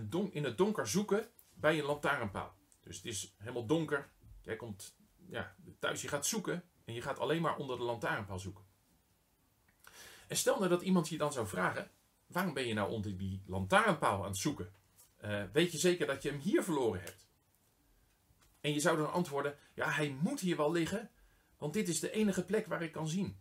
het 0.45 0.59
donker 0.59 0.89
zoeken 0.89 1.29
bij 1.55 1.79
een 1.79 1.85
lantaarnpaal. 1.85 2.55
Dus 2.83 2.97
het 2.97 3.05
is 3.05 3.35
helemaal 3.39 3.67
donker, 3.67 4.11
jij 4.43 4.57
komt 4.57 4.97
ja, 5.29 5.57
thuis, 5.79 6.03
je 6.03 6.09
gaat 6.09 6.27
zoeken 6.27 6.65
en 6.85 6.95
je 6.95 7.03
gaat 7.03 7.19
alleen 7.19 7.43
maar 7.43 7.57
onder 7.57 7.77
de 7.77 7.83
lantaarnpaal 7.83 8.39
zoeken. 8.39 8.65
En 10.29 10.37
stel 10.37 10.57
nou 10.57 10.69
dat 10.69 10.83
iemand 10.83 11.09
je 11.09 11.19
dan 11.19 11.33
zou 11.33 11.47
vragen, 11.47 11.91
waarom 12.27 12.55
ben 12.55 12.67
je 12.67 12.75
nou 12.75 12.91
onder 12.91 13.17
die 13.17 13.43
lantaarnpaal 13.47 14.23
aan 14.23 14.31
het 14.31 14.39
zoeken? 14.39 14.73
Uh, 15.25 15.43
weet 15.53 15.73
je 15.73 15.79
zeker 15.79 16.07
dat 16.07 16.23
je 16.23 16.31
hem 16.31 16.41
hier 16.41 16.63
verloren 16.65 17.01
hebt? 17.01 17.30
En 18.61 18.73
je 18.73 18.81
zou 18.81 18.97
dan 18.97 19.13
antwoorden, 19.13 19.59
ja, 19.75 19.91
hij 19.91 20.17
moet 20.23 20.41
hier 20.41 20.57
wel 20.57 20.73
liggen, 20.73 21.11
want 21.59 21.73
dit 21.73 21.89
is 21.89 22.01
de 22.01 22.11
enige 22.11 22.45
plek 22.45 22.67
waar 22.67 22.83
ik 22.83 22.93
kan 22.93 23.09
zien. 23.09 23.41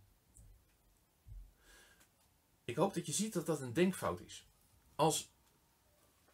Ik 2.63 2.75
hoop 2.75 2.93
dat 2.93 3.05
je 3.05 3.11
ziet 3.11 3.33
dat 3.33 3.45
dat 3.45 3.61
een 3.61 3.73
denkfout 3.73 4.21
is. 4.21 4.47
Als 4.95 5.33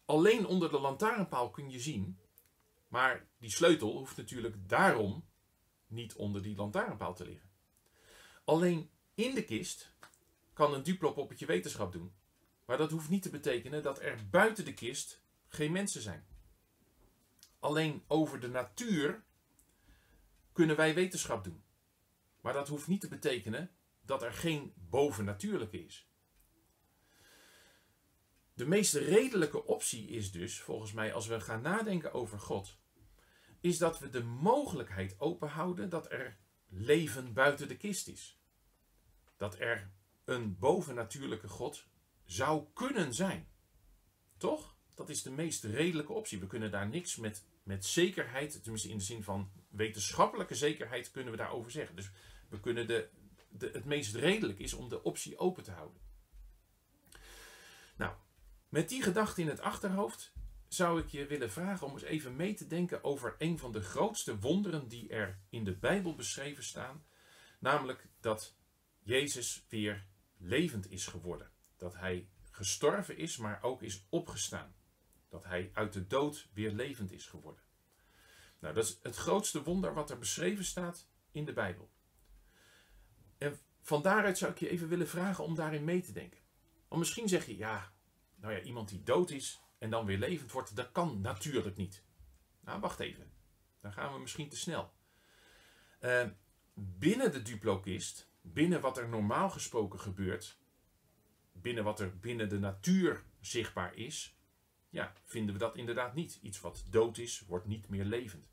alleen 0.04 0.46
onder 0.46 0.70
de 0.70 0.80
lantaarnpaal 0.80 1.50
kun 1.50 1.70
je 1.70 1.80
zien, 1.80 2.18
maar 2.88 3.26
die 3.38 3.50
sleutel 3.50 3.96
hoeft 3.96 4.16
natuurlijk 4.16 4.68
daarom 4.68 5.24
niet 5.86 6.14
onder 6.14 6.42
die 6.42 6.56
lantaarnpaal 6.56 7.14
te 7.14 7.24
liggen. 7.24 7.50
Alleen 8.44 8.90
in 9.14 9.34
de 9.34 9.44
kist 9.44 9.94
kan 10.52 10.74
een 10.74 10.82
duplopoppetje 10.82 11.46
wetenschap 11.46 11.92
doen, 11.92 12.12
maar 12.64 12.76
dat 12.76 12.90
hoeft 12.90 13.08
niet 13.08 13.22
te 13.22 13.30
betekenen 13.30 13.82
dat 13.82 14.00
er 14.00 14.28
buiten 14.30 14.64
de 14.64 14.74
kist 14.74 15.22
geen 15.48 15.72
mensen 15.72 16.02
zijn. 16.02 16.26
Alleen 17.58 18.04
over 18.06 18.40
de 18.40 18.48
natuur 18.48 19.24
kunnen 20.52 20.76
wij 20.76 20.94
wetenschap 20.94 21.44
doen. 21.44 21.64
Maar 22.40 22.52
dat 22.52 22.68
hoeft 22.68 22.86
niet 22.86 23.00
te 23.00 23.08
betekenen 23.08 23.70
dat 24.02 24.22
er 24.22 24.32
geen 24.32 24.72
bovennatuurlijke 24.76 25.84
is. 25.84 26.08
De 28.54 28.66
meest 28.66 28.94
redelijke 28.94 29.64
optie 29.64 30.08
is 30.08 30.32
dus, 30.32 30.60
volgens 30.60 30.92
mij, 30.92 31.14
als 31.14 31.26
we 31.26 31.40
gaan 31.40 31.62
nadenken 31.62 32.12
over 32.12 32.40
God, 32.40 32.78
is 33.60 33.78
dat 33.78 33.98
we 33.98 34.08
de 34.08 34.22
mogelijkheid 34.22 35.20
openhouden 35.20 35.88
dat 35.88 36.10
er 36.10 36.38
leven 36.68 37.32
buiten 37.32 37.68
de 37.68 37.76
kist 37.76 38.08
is. 38.08 38.40
Dat 39.36 39.58
er 39.58 39.90
een 40.24 40.58
bovennatuurlijke 40.58 41.48
God 41.48 41.86
zou 42.24 42.66
kunnen 42.72 43.14
zijn. 43.14 43.48
Toch? 44.36 44.75
Dat 44.96 45.08
is 45.08 45.22
de 45.22 45.30
meest 45.30 45.64
redelijke 45.64 46.12
optie. 46.12 46.40
We 46.40 46.46
kunnen 46.46 46.70
daar 46.70 46.88
niks 46.88 47.16
met, 47.16 47.44
met 47.62 47.84
zekerheid, 47.84 48.62
tenminste 48.62 48.88
in 48.88 48.98
de 48.98 49.04
zin 49.04 49.22
van 49.22 49.50
wetenschappelijke 49.68 50.54
zekerheid, 50.54 51.10
kunnen 51.10 51.30
we 51.30 51.38
daarover 51.38 51.70
zeggen. 51.70 51.96
Dus 51.96 52.10
we 52.48 52.60
kunnen 52.60 52.86
de, 52.86 53.08
de, 53.48 53.70
het 53.72 53.84
meest 53.84 54.14
redelijk 54.14 54.58
is 54.58 54.72
om 54.72 54.88
de 54.88 55.02
optie 55.02 55.38
open 55.38 55.62
te 55.62 55.70
houden. 55.70 56.00
Nou, 57.96 58.14
met 58.68 58.88
die 58.88 59.02
gedachte 59.02 59.40
in 59.40 59.48
het 59.48 59.60
achterhoofd 59.60 60.32
zou 60.68 61.00
ik 61.00 61.08
je 61.08 61.26
willen 61.26 61.50
vragen 61.50 61.86
om 61.86 61.92
eens 61.92 62.02
even 62.02 62.36
mee 62.36 62.54
te 62.54 62.66
denken 62.66 63.04
over 63.04 63.34
een 63.38 63.58
van 63.58 63.72
de 63.72 63.82
grootste 63.82 64.38
wonderen 64.38 64.88
die 64.88 65.08
er 65.08 65.38
in 65.50 65.64
de 65.64 65.76
Bijbel 65.76 66.14
beschreven 66.14 66.64
staan. 66.64 67.04
Namelijk 67.58 68.08
dat 68.20 68.56
Jezus 69.02 69.64
weer 69.68 70.06
levend 70.36 70.90
is 70.90 71.06
geworden. 71.06 71.50
Dat 71.76 71.94
hij 71.96 72.28
gestorven 72.50 73.16
is, 73.16 73.36
maar 73.36 73.62
ook 73.62 73.82
is 73.82 74.06
opgestaan. 74.08 74.74
Dat 75.28 75.44
hij 75.44 75.70
uit 75.74 75.92
de 75.92 76.06
dood 76.06 76.48
weer 76.52 76.70
levend 76.70 77.12
is 77.12 77.26
geworden. 77.26 77.62
Nou, 78.58 78.74
dat 78.74 78.84
is 78.84 78.98
het 79.02 79.16
grootste 79.16 79.62
wonder 79.62 79.94
wat 79.94 80.10
er 80.10 80.18
beschreven 80.18 80.64
staat 80.64 81.08
in 81.30 81.44
de 81.44 81.52
Bijbel. 81.52 81.90
En 83.38 83.58
van 83.80 84.02
daaruit 84.02 84.38
zou 84.38 84.52
ik 84.52 84.58
je 84.58 84.68
even 84.68 84.88
willen 84.88 85.08
vragen 85.08 85.44
om 85.44 85.54
daarin 85.54 85.84
mee 85.84 86.00
te 86.00 86.12
denken. 86.12 86.40
Want 86.88 87.00
misschien 87.00 87.28
zeg 87.28 87.46
je, 87.46 87.56
ja, 87.56 87.92
nou 88.36 88.54
ja, 88.54 88.60
iemand 88.60 88.88
die 88.88 89.02
dood 89.02 89.30
is 89.30 89.60
en 89.78 89.90
dan 89.90 90.06
weer 90.06 90.18
levend 90.18 90.52
wordt, 90.52 90.76
dat 90.76 90.92
kan 90.92 91.20
natuurlijk 91.20 91.76
niet. 91.76 92.04
Nou, 92.60 92.80
wacht 92.80 93.00
even. 93.00 93.32
Dan 93.80 93.92
gaan 93.92 94.12
we 94.12 94.18
misschien 94.18 94.48
te 94.48 94.56
snel. 94.56 94.92
Uh, 96.00 96.26
binnen 96.74 97.32
de 97.32 97.42
duplokist, 97.42 98.30
binnen 98.40 98.80
wat 98.80 98.98
er 98.98 99.08
normaal 99.08 99.50
gesproken 99.50 100.00
gebeurt, 100.00 100.58
binnen 101.52 101.84
wat 101.84 102.00
er 102.00 102.18
binnen 102.18 102.48
de 102.48 102.58
natuur 102.58 103.24
zichtbaar 103.40 103.94
is, 103.94 104.35
ja, 104.96 105.12
vinden 105.24 105.54
we 105.54 105.60
dat 105.60 105.76
inderdaad 105.76 106.14
niet. 106.14 106.38
Iets 106.42 106.60
wat 106.60 106.84
dood 106.90 107.18
is, 107.18 107.40
wordt 107.40 107.66
niet 107.66 107.88
meer 107.88 108.04
levend. 108.04 108.48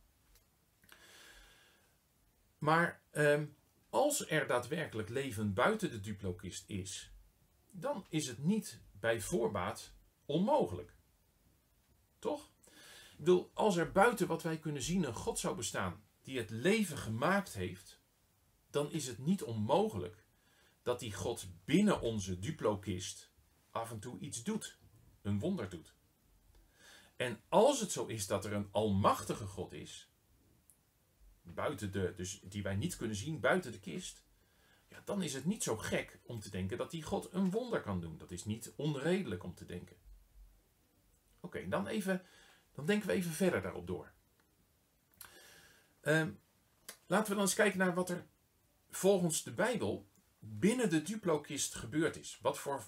Maar 2.58 3.02
uh, 3.12 3.42
als 3.90 4.30
er 4.30 4.48
daadwerkelijk 4.48 5.10
leven 5.10 5.54
buiten 5.54 5.90
de 5.90 6.00
duplokist 6.00 6.70
is, 6.70 7.12
dan 7.72 8.06
is 8.10 8.28
het 8.28 8.38
niet 8.38 8.82
bij 8.92 9.22
voorbaat 9.22 9.94
onmogelijk. 10.26 10.96
Toch? 12.20 12.52
Ik 13.12 13.18
bedoel, 13.18 13.52
als 13.54 13.76
er 13.76 13.92
buiten 13.92 14.28
wat 14.28 14.44
wij 14.44 14.60
kunnen 14.60 14.82
zien 14.82 15.04
een 15.04 15.14
God 15.14 15.40
zou 15.40 15.56
bestaan 15.56 16.04
die 16.22 16.38
het 16.38 16.50
leven 16.50 16.98
gemaakt 16.98 17.54
heeft, 17.54 18.02
dan 18.70 18.92
is 18.92 19.08
het 19.08 19.18
niet 19.18 19.44
onmogelijk 19.44 20.26
dat 20.82 21.00
die 21.00 21.14
God 21.14 21.48
binnen 21.66 22.02
onze 22.02 22.40
duplokist 22.40 23.32
af 23.72 23.92
en 23.92 24.00
toe 24.00 24.20
iets 24.20 24.44
doet, 24.44 24.78
een 25.22 25.40
wonder 25.40 25.70
doet. 25.70 25.96
En 27.24 27.42
als 27.50 27.80
het 27.80 27.92
zo 27.92 28.06
is 28.06 28.28
dat 28.28 28.46
er 28.46 28.54
een 28.54 28.68
almachtige 28.72 29.46
God 29.46 29.74
is, 29.74 30.12
buiten 31.42 31.92
de, 31.92 32.14
dus 32.16 32.40
die 32.40 32.64
wij 32.64 32.76
niet 32.76 32.96
kunnen 32.96 33.16
zien, 33.16 33.40
buiten 33.40 33.72
de 33.72 33.80
kist, 33.80 34.24
ja, 34.88 35.02
dan 35.06 35.22
is 35.22 35.34
het 35.34 35.46
niet 35.46 35.64
zo 35.64 35.78
gek 35.78 36.20
om 36.24 36.40
te 36.40 36.50
denken 36.50 36.78
dat 36.78 36.92
die 36.92 37.04
God 37.04 37.34
een 37.34 37.52
wonder 37.52 37.82
kan 37.82 38.02
doen. 38.02 38.18
Dat 38.18 38.32
is 38.32 38.46
niet 38.46 38.74
onredelijk 38.76 39.44
om 39.44 39.56
te 39.56 39.66
denken. 39.66 39.96
Oké, 41.40 41.68
dan 41.68 41.88
even, 41.88 42.26
dan 42.72 42.86
denken 42.86 43.08
we 43.08 43.14
even 43.14 43.32
verder 43.32 43.62
daarop 43.62 43.88
door. 43.88 44.12
Uh, 46.02 46.28
laten 47.08 47.28
we 47.28 47.34
dan 47.34 47.44
eens 47.44 47.54
kijken 47.54 47.80
naar 47.80 47.94
wat 47.94 48.10
er 48.10 48.28
volgens 48.90 49.44
de 49.44 49.54
Bijbel 49.54 50.08
binnen 50.40 50.90
de 50.90 51.02
duplokist 51.02 51.76
gebeurd 51.76 52.18
is. 52.18 52.40
Wat 52.42 52.60
voor, 52.60 52.84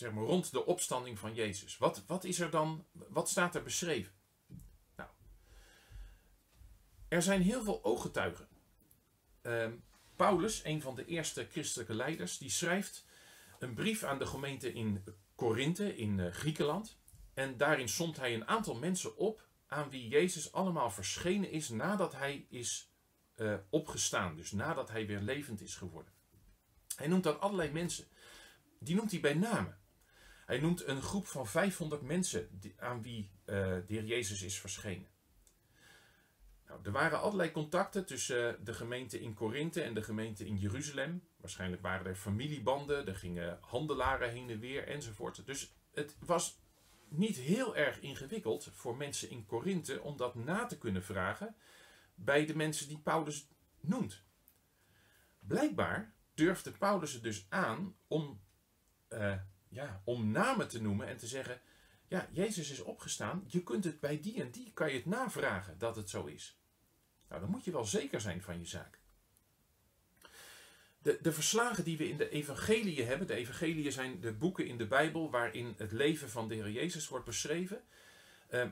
zeg 0.00 0.12
maar, 0.12 0.24
rond 0.24 0.50
de 0.50 0.66
opstanding 0.66 1.18
van 1.18 1.34
Jezus. 1.34 1.78
Wat, 1.78 2.04
wat 2.06 2.24
is 2.24 2.40
er 2.40 2.50
dan, 2.50 2.86
wat 2.92 3.28
staat 3.28 3.54
er 3.54 3.62
beschreven? 3.62 4.12
Nou, 4.96 5.10
er 7.08 7.22
zijn 7.22 7.42
heel 7.42 7.62
veel 7.62 7.84
ooggetuigen. 7.84 8.48
Uh, 9.42 9.68
Paulus, 10.16 10.64
een 10.64 10.82
van 10.82 10.94
de 10.94 11.04
eerste 11.04 11.46
christelijke 11.50 11.94
leiders, 11.94 12.38
die 12.38 12.50
schrijft 12.50 13.06
een 13.58 13.74
brief 13.74 14.02
aan 14.02 14.18
de 14.18 14.26
gemeente 14.26 14.72
in 14.72 15.04
Korinthe 15.34 15.96
in 15.96 16.18
uh, 16.18 16.32
Griekenland. 16.32 16.98
En 17.34 17.56
daarin 17.56 17.88
somt 17.88 18.16
hij 18.16 18.34
een 18.34 18.48
aantal 18.48 18.74
mensen 18.74 19.16
op 19.16 19.46
aan 19.66 19.90
wie 19.90 20.08
Jezus 20.08 20.52
allemaal 20.52 20.90
verschenen 20.90 21.50
is 21.50 21.68
nadat 21.68 22.12
hij 22.12 22.46
is 22.48 22.92
uh, 23.36 23.54
opgestaan. 23.70 24.36
Dus 24.36 24.52
nadat 24.52 24.88
hij 24.88 25.06
weer 25.06 25.20
levend 25.20 25.60
is 25.60 25.74
geworden. 25.74 26.12
Hij 26.96 27.06
noemt 27.06 27.22
dan 27.22 27.40
allerlei 27.40 27.70
mensen. 27.70 28.06
die 28.78 28.94
noemt 28.94 29.10
hij 29.10 29.20
bij 29.20 29.34
name. 29.34 29.76
Hij 30.48 30.58
noemt 30.58 30.86
een 30.86 31.02
groep 31.02 31.26
van 31.26 31.46
500 31.46 32.02
mensen 32.02 32.60
aan 32.76 33.02
wie 33.02 33.30
uh, 33.46 33.54
de 33.54 33.84
Heer 33.86 34.04
Jezus 34.04 34.42
is 34.42 34.60
verschenen. 34.60 35.06
Nou, 36.66 36.80
er 36.82 36.92
waren 36.92 37.20
allerlei 37.20 37.50
contacten 37.50 38.06
tussen 38.06 38.64
de 38.64 38.74
gemeente 38.74 39.20
in 39.20 39.34
Korinthe 39.34 39.82
en 39.82 39.94
de 39.94 40.02
gemeente 40.02 40.46
in 40.46 40.56
Jeruzalem. 40.56 41.28
Waarschijnlijk 41.36 41.82
waren 41.82 42.06
er 42.06 42.14
familiebanden, 42.14 43.06
er 43.06 43.16
gingen 43.16 43.58
handelaren 43.60 44.30
heen 44.30 44.50
en 44.50 44.58
weer 44.58 44.86
enzovoort. 44.86 45.46
Dus 45.46 45.74
het 45.94 46.16
was 46.18 46.60
niet 47.08 47.36
heel 47.36 47.76
erg 47.76 48.00
ingewikkeld 48.00 48.70
voor 48.72 48.96
mensen 48.96 49.30
in 49.30 49.46
Korinthe 49.46 50.02
om 50.02 50.16
dat 50.16 50.34
na 50.34 50.66
te 50.66 50.78
kunnen 50.78 51.04
vragen 51.04 51.56
bij 52.14 52.46
de 52.46 52.56
mensen 52.56 52.88
die 52.88 52.98
Paulus 52.98 53.48
noemt. 53.80 54.22
Blijkbaar 55.38 56.14
durfde 56.34 56.70
Paulus 56.70 57.12
het 57.12 57.22
dus 57.22 57.46
aan 57.48 57.96
om, 58.06 58.40
uh, 59.08 59.34
ja, 59.68 60.02
om 60.04 60.30
namen 60.30 60.68
te 60.68 60.82
noemen 60.82 61.06
en 61.06 61.16
te 61.16 61.26
zeggen: 61.26 61.60
Ja, 62.08 62.28
Jezus 62.32 62.70
is 62.70 62.80
opgestaan. 62.80 63.44
Je 63.46 63.62
kunt 63.62 63.84
het 63.84 64.00
bij 64.00 64.20
die 64.20 64.42
en 64.42 64.50
die 64.50 64.72
kan 64.72 64.88
je 64.90 64.96
het 64.96 65.06
navragen 65.06 65.78
dat 65.78 65.96
het 65.96 66.10
zo 66.10 66.24
is. 66.24 66.58
Nou, 67.28 67.40
dan 67.40 67.50
moet 67.50 67.64
je 67.64 67.70
wel 67.70 67.84
zeker 67.84 68.20
zijn 68.20 68.42
van 68.42 68.58
je 68.58 68.66
zaak. 68.66 69.00
De, 70.98 71.18
de 71.20 71.32
verslagen 71.32 71.84
die 71.84 71.96
we 71.96 72.08
in 72.08 72.16
de 72.16 72.28
evangeliën 72.28 73.06
hebben, 73.06 73.26
de 73.26 73.34
evangeliën 73.34 73.92
zijn 73.92 74.20
de 74.20 74.32
boeken 74.32 74.66
in 74.66 74.78
de 74.78 74.86
Bijbel 74.86 75.30
waarin 75.30 75.74
het 75.76 75.92
leven 75.92 76.30
van 76.30 76.48
de 76.48 76.54
Heer 76.54 76.70
Jezus 76.70 77.08
wordt 77.08 77.24
beschreven. 77.24 77.82
Uh, 78.50 78.66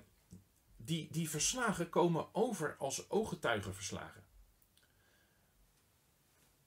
die, 0.77 1.09
die 1.11 1.31
verslagen 1.31 1.89
komen 1.89 2.35
over 2.35 2.77
als 2.79 3.11
ooggetuigenverslagen. 3.11 4.25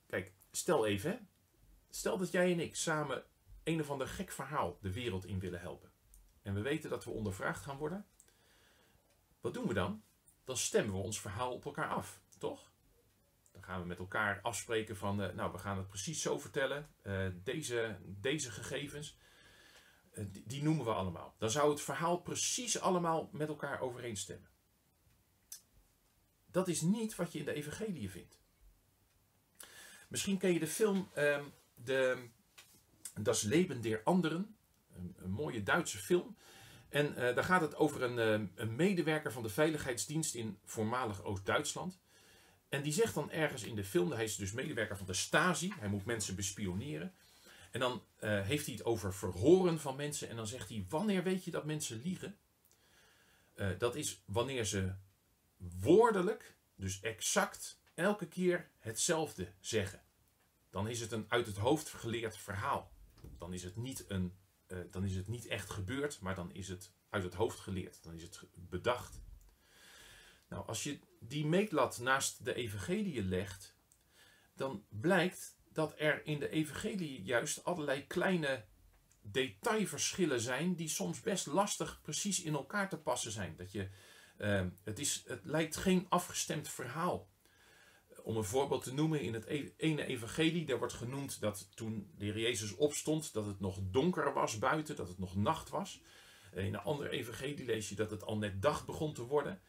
Kijk, 0.07 0.31
stel 0.51 0.85
even, 0.85 1.29
stel 1.89 2.17
dat 2.17 2.31
jij 2.31 2.51
en 2.51 2.59
ik 2.59 2.75
samen 2.75 3.23
een 3.69 3.81
of 3.81 3.89
ander 3.89 4.07
gek 4.07 4.31
verhaal 4.31 4.77
de 4.81 4.93
wereld 4.93 5.25
in 5.25 5.39
willen 5.39 5.59
helpen. 5.59 5.91
En 6.41 6.53
we 6.53 6.61
weten 6.61 6.89
dat 6.89 7.03
we 7.03 7.11
ondervraagd 7.11 7.63
gaan 7.63 7.77
worden. 7.77 8.05
Wat 9.41 9.53
doen 9.53 9.67
we 9.67 9.73
dan? 9.73 10.03
Dan 10.43 10.57
stemmen 10.57 10.95
we 10.95 11.01
ons 11.01 11.21
verhaal 11.21 11.53
op 11.53 11.65
elkaar 11.65 11.89
af, 11.89 12.21
toch? 12.37 12.71
Dan 13.51 13.63
gaan 13.63 13.81
we 13.81 13.87
met 13.87 13.97
elkaar 13.97 14.41
afspreken 14.41 14.97
van, 14.97 15.21
uh, 15.21 15.33
nou, 15.33 15.51
we 15.51 15.57
gaan 15.57 15.77
het 15.77 15.87
precies 15.87 16.21
zo 16.21 16.39
vertellen, 16.39 16.89
uh, 17.03 17.27
deze, 17.43 17.97
deze 18.03 18.51
gegevens. 18.51 19.17
Eh, 20.11 20.25
die, 20.45 20.63
noemen 20.63 20.85
we 20.85 20.93
allemaal. 20.93 21.35
Dan 21.37 21.49
zou 21.49 21.69
het 21.69 21.81
verhaal 21.81 22.17
precies 22.17 22.79
allemaal 22.79 23.29
met 23.31 23.47
elkaar 23.47 23.79
overeenstemmen. 23.79 24.49
Dat 26.45 26.67
is 26.67 26.81
niet 26.81 27.15
wat 27.15 27.31
je 27.31 27.39
in 27.39 27.45
de 27.45 27.53
evangelie 27.53 28.09
vindt. 28.09 28.39
Misschien 30.07 30.37
ken 30.37 30.53
je 30.53 30.59
de 30.59 30.67
film 30.67 31.09
uh, 31.17 31.45
de, 31.75 32.29
Das 33.23 33.41
Leben 33.41 33.81
der 33.81 34.01
Anderen. 34.03 34.55
Een, 34.95 35.31
mooie 35.31 35.63
Duitse 35.63 35.97
film. 35.97 36.35
En 36.89 37.09
uh, 37.09 37.15
daar 37.15 37.43
gaat 37.43 37.61
het 37.61 37.75
over 37.75 38.03
een, 38.03 38.41
uh, 38.41 38.47
een, 38.55 38.75
medewerker 38.75 39.31
van 39.31 39.43
de 39.43 39.49
veiligheidsdienst 39.49 40.35
in 40.35 40.57
voormalig 40.65 41.23
Oost-Duitsland. 41.23 41.99
En 42.69 42.81
die 42.81 42.93
zegt 42.93 43.13
dan 43.13 43.31
ergens 43.31 43.63
in 43.63 43.75
de 43.75 43.83
film, 43.83 44.11
hij 44.11 44.23
is 44.23 44.35
dus 44.35 44.51
medewerker 44.51 44.97
van 44.97 45.05
de 45.05 45.13
Stasi, 45.13 45.73
hij 45.79 45.89
moet 45.89 46.05
mensen 46.05 46.35
bespioneren. 46.35 47.13
En 47.71 47.79
dan 47.79 48.03
uh, 48.19 48.41
heeft 48.41 48.65
hij 48.65 48.75
het 48.75 48.85
over 48.85 49.13
verhoren 49.13 49.79
van 49.79 49.95
mensen. 49.95 50.29
En 50.29 50.35
dan 50.35 50.47
zegt 50.47 50.69
hij: 50.69 50.85
Wanneer 50.89 51.23
weet 51.23 51.43
je 51.43 51.51
dat 51.51 51.65
mensen 51.65 52.01
liegen? 52.01 52.37
Dat 53.77 53.95
is 53.95 54.23
wanneer 54.25 54.65
ze 54.65 54.93
woordelijk, 55.57 56.55
dus 56.75 56.99
exact, 56.99 57.81
elke 57.93 58.27
keer 58.27 58.69
hetzelfde 58.79 59.53
zeggen. 59.59 60.03
Dan 60.69 60.87
is 60.87 60.99
het 60.99 61.11
een 61.11 61.25
uit 61.27 61.45
het 61.45 61.57
hoofd 61.57 61.89
geleerd 61.89 62.37
verhaal. 62.37 62.91
Dan 63.37 63.53
is 63.53 63.63
het 63.63 63.75
niet, 63.75 64.05
een, 64.07 64.37
uh, 64.67 64.79
dan 64.91 65.05
is 65.05 65.15
het 65.15 65.27
niet 65.27 65.45
echt 65.45 65.69
gebeurd, 65.69 66.19
maar 66.19 66.35
dan 66.35 66.53
is 66.53 66.67
het 66.67 66.91
uit 67.09 67.23
het 67.23 67.33
hoofd 67.33 67.59
geleerd. 67.59 68.03
Dan 68.03 68.13
is 68.13 68.21
het 68.21 68.47
bedacht. 68.53 69.21
Nou, 70.49 70.67
als 70.67 70.83
je 70.83 70.99
die 71.19 71.45
meetlat 71.45 71.99
naast 71.99 72.45
de 72.45 72.53
evangelie 72.53 73.23
legt, 73.23 73.75
dan 74.55 74.85
blijkt 74.89 75.57
dat 75.71 75.93
er 75.97 76.25
in 76.25 76.39
de 76.39 76.49
evangelie 76.49 77.23
juist 77.23 77.63
allerlei 77.63 78.07
kleine 78.07 78.65
detailverschillen 79.21 80.41
zijn 80.41 80.75
die 80.75 80.89
soms 80.89 81.21
best 81.21 81.47
lastig 81.47 82.01
precies 82.01 82.41
in 82.41 82.53
elkaar 82.53 82.89
te 82.89 82.97
passen 82.97 83.31
zijn. 83.31 83.55
Dat 83.55 83.71
je, 83.71 83.89
uh, 84.37 84.65
het, 84.83 84.99
is, 84.99 85.23
het 85.25 85.45
lijkt 85.45 85.75
geen 85.75 86.05
afgestemd 86.09 86.69
verhaal. 86.69 87.29
Om 88.29 88.37
een 88.37 88.43
voorbeeld 88.43 88.83
te 88.83 88.93
noemen, 88.93 89.21
in 89.21 89.33
het 89.33 89.45
e-, 89.45 89.71
ene 89.77 90.05
evangelie, 90.05 90.65
daar 90.65 90.77
wordt 90.77 90.93
genoemd 90.93 91.41
dat 91.41 91.69
toen 91.75 92.11
de 92.17 92.25
Heer 92.25 92.39
Jezus 92.39 92.75
opstond, 92.75 93.33
dat 93.33 93.45
het 93.45 93.59
nog 93.59 93.79
donker 93.81 94.33
was 94.33 94.57
buiten, 94.57 94.95
dat 94.95 95.07
het 95.07 95.19
nog 95.19 95.35
nacht 95.35 95.69
was. 95.69 96.01
In 96.51 96.65
een 96.65 96.79
andere 96.79 97.09
evangelie 97.09 97.65
lees 97.65 97.89
je 97.89 97.95
dat 97.95 98.11
het 98.11 98.23
al 98.23 98.37
net 98.37 98.61
dag 98.61 98.85
begon 98.85 99.13
te 99.13 99.21
worden. 99.21 99.61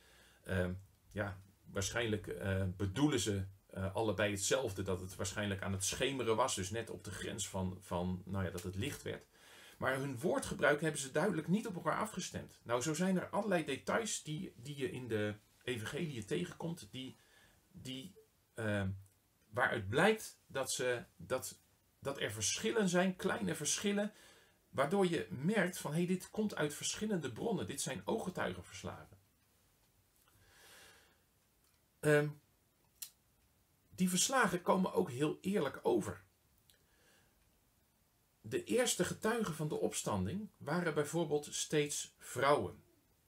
Uh, 0.48 0.66
ja, 1.10 1.40
waarschijnlijk 1.64 2.26
uh, 2.26 2.62
bedoelen 2.76 3.20
ze 3.20 3.44
uh, 3.74 3.94
allebei 3.94 4.30
hetzelfde. 4.30 4.82
Dat 4.82 5.00
het 5.00 5.16
waarschijnlijk 5.16 5.62
aan 5.62 5.72
het 5.72 5.84
schemeren 5.84 6.36
was. 6.36 6.54
Dus 6.54 6.70
net 6.70 6.90
op 6.90 7.04
de 7.04 7.10
grens 7.10 7.48
van, 7.48 7.78
van 7.80 8.22
nou 8.24 8.44
ja, 8.44 8.50
dat 8.50 8.62
het 8.62 8.76
licht 8.76 9.02
werd. 9.02 9.26
Maar 9.78 9.96
hun 9.96 10.18
woordgebruik 10.18 10.80
hebben 10.80 11.00
ze 11.00 11.10
duidelijk 11.10 11.48
niet 11.48 11.66
op 11.66 11.74
elkaar 11.74 11.98
afgestemd. 11.98 12.60
Nou, 12.62 12.82
zo 12.82 12.94
zijn 12.94 13.16
er 13.16 13.28
allerlei 13.28 13.64
details 13.64 14.22
die, 14.22 14.52
die 14.56 14.76
je 14.76 14.90
in 14.90 15.08
de 15.08 15.34
evangelie 15.64 16.24
tegenkomt. 16.24 16.88
Die, 16.90 17.16
die, 17.72 18.18
uh, 18.54 18.86
waaruit 19.50 19.88
blijkt 19.88 20.40
dat, 20.46 20.72
ze, 20.72 21.04
dat, 21.16 21.60
dat 21.98 22.20
er 22.20 22.32
verschillen 22.32 22.88
zijn, 22.88 23.16
kleine 23.16 23.54
verschillen. 23.54 24.12
Waardoor 24.68 25.06
je 25.06 25.26
merkt 25.30 25.78
van 25.78 25.90
hé, 25.90 25.96
hey, 25.96 26.06
dit 26.06 26.30
komt 26.30 26.56
uit 26.56 26.74
verschillende 26.74 27.32
bronnen. 27.32 27.66
Dit 27.66 27.80
zijn 27.80 28.02
ooggetuigenverslagen. 28.04 29.18
Um, 32.00 32.40
die 33.94 34.08
verslagen 34.08 34.62
komen 34.62 34.92
ook 34.92 35.10
heel 35.10 35.38
eerlijk 35.40 35.80
over. 35.82 36.22
De 38.40 38.64
eerste 38.64 39.04
getuigen 39.04 39.54
van 39.54 39.68
de 39.68 39.74
opstanding 39.74 40.50
waren 40.56 40.94
bijvoorbeeld 40.94 41.54
steeds 41.54 42.14
vrouwen. 42.18 42.82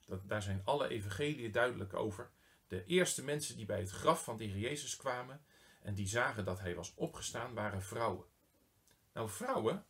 Dat, 0.06 0.28
daar 0.28 0.42
zijn 0.42 0.62
alle 0.64 0.88
evangeliën 0.88 1.52
duidelijk 1.52 1.94
over. 1.94 2.30
De 2.72 2.84
eerste 2.84 3.24
mensen 3.24 3.56
die 3.56 3.66
bij 3.66 3.80
het 3.80 3.90
graf 3.90 4.24
van 4.24 4.36
de 4.36 4.58
Jezus 4.58 4.96
kwamen 4.96 5.44
en 5.80 5.94
die 5.94 6.06
zagen 6.06 6.44
dat 6.44 6.60
hij 6.60 6.74
was 6.74 6.94
opgestaan, 6.94 7.54
waren 7.54 7.82
vrouwen. 7.82 8.26
Nou, 9.12 9.30
vrouwen, 9.30 9.86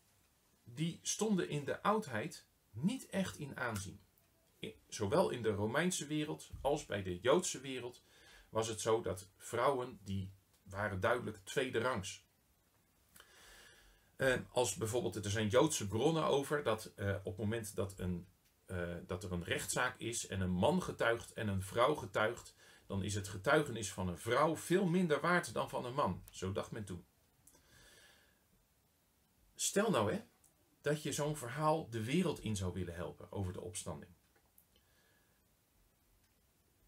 die 0.64 0.98
stonden 1.02 1.48
in 1.48 1.64
de 1.64 1.82
oudheid 1.82 2.46
niet 2.70 3.06
echt 3.06 3.38
in 3.38 3.56
aanzien. 3.56 4.00
Zowel 4.88 5.30
in 5.30 5.42
de 5.42 5.50
Romeinse 5.50 6.06
wereld 6.06 6.50
als 6.60 6.86
bij 6.86 7.02
de 7.02 7.20
Joodse 7.20 7.60
wereld 7.60 8.02
was 8.48 8.68
het 8.68 8.80
zo 8.80 9.00
dat 9.00 9.28
vrouwen 9.36 9.98
die 10.04 10.32
waren 10.62 11.00
duidelijk 11.00 11.38
tweede 11.44 11.78
rangs. 11.78 12.26
Uh, 14.16 14.34
als 14.52 14.74
bijvoorbeeld, 14.74 15.24
er 15.24 15.30
zijn 15.30 15.48
Joodse 15.48 15.86
bronnen 15.86 16.24
over 16.24 16.62
dat 16.62 16.92
uh, 16.96 17.14
op 17.14 17.24
het 17.24 17.36
moment 17.36 17.74
dat, 17.74 17.98
een, 17.98 18.26
uh, 18.66 18.94
dat 19.06 19.24
er 19.24 19.32
een 19.32 19.44
rechtszaak 19.44 19.98
is 19.98 20.26
en 20.26 20.40
een 20.40 20.50
man 20.50 20.82
getuigt 20.82 21.32
en 21.32 21.48
een 21.48 21.62
vrouw 21.62 21.94
getuigt, 21.94 22.54
dan 22.86 23.02
is 23.02 23.14
het 23.14 23.28
getuigenis 23.28 23.92
van 23.92 24.08
een 24.08 24.18
vrouw 24.18 24.56
veel 24.56 24.86
minder 24.86 25.20
waard 25.20 25.52
dan 25.52 25.68
van 25.68 25.84
een 25.84 25.94
man. 25.94 26.24
Zo 26.30 26.52
dacht 26.52 26.70
men 26.70 26.84
toen. 26.84 27.04
Stel 29.54 29.90
nou 29.90 30.12
hè, 30.12 30.20
dat 30.80 31.02
je 31.02 31.12
zo'n 31.12 31.36
verhaal 31.36 31.90
de 31.90 32.04
wereld 32.04 32.40
in 32.40 32.56
zou 32.56 32.72
willen 32.72 32.94
helpen 32.94 33.32
over 33.32 33.52
de 33.52 33.60
opstanding. 33.60 34.12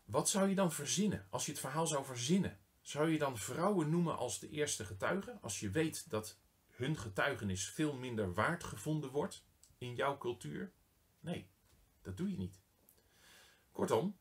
Wat 0.05 0.29
zou 0.29 0.49
je 0.49 0.55
dan 0.55 0.73
verzinnen 0.73 1.27
als 1.31 1.47
je 1.47 1.51
het 1.51 1.61
verhaal 1.61 1.87
zou 1.87 2.05
verzinnen? 2.05 2.59
Zou 2.81 3.11
je 3.11 3.19
dan 3.19 3.39
vrouwen 3.39 3.91
noemen 3.91 4.17
als 4.17 4.39
de 4.39 4.49
eerste 4.49 4.85
getuigen, 4.85 5.39
als 5.43 5.61
je 5.61 5.71
weet 5.71 6.11
dat 6.11 6.39
hun 6.69 6.97
getuigenis 6.97 7.69
veel 7.69 7.95
minder 7.95 8.35
waard 8.35 8.65
gevonden 8.65 9.11
wordt 9.11 9.45
in 9.79 9.95
jouw 9.95 10.19
cultuur? 10.19 10.73
Nee, 11.21 11.51
dat 12.03 12.17
doe 12.17 12.31
je 12.31 12.37
niet. 12.37 12.61
Kortom, 13.73 14.19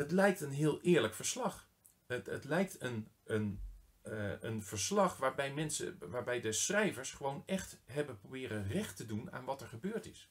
het 0.00 0.10
lijkt 0.10 0.40
een 0.40 0.50
heel 0.50 0.80
eerlijk 0.80 1.14
verslag. 1.14 1.68
Het, 2.06 2.26
het 2.26 2.44
lijkt 2.44 2.82
een, 2.82 3.08
een, 3.24 3.62
uh, 4.04 4.32
een 4.40 4.62
verslag 4.62 5.16
waarbij, 5.16 5.52
mensen, 5.52 5.98
waarbij 6.10 6.40
de 6.40 6.52
schrijvers 6.52 7.12
gewoon 7.12 7.42
echt 7.46 7.80
hebben 7.84 8.18
proberen 8.18 8.68
recht 8.68 8.96
te 8.96 9.06
doen 9.06 9.32
aan 9.32 9.44
wat 9.44 9.60
er 9.60 9.68
gebeurd 9.68 10.06
is. 10.06 10.30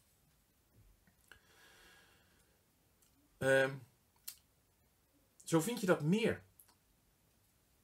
Uh, 3.38 3.74
zo 5.44 5.62
vind 5.62 5.80
je 5.80 5.86
dat 5.86 6.02
meer 6.02 6.44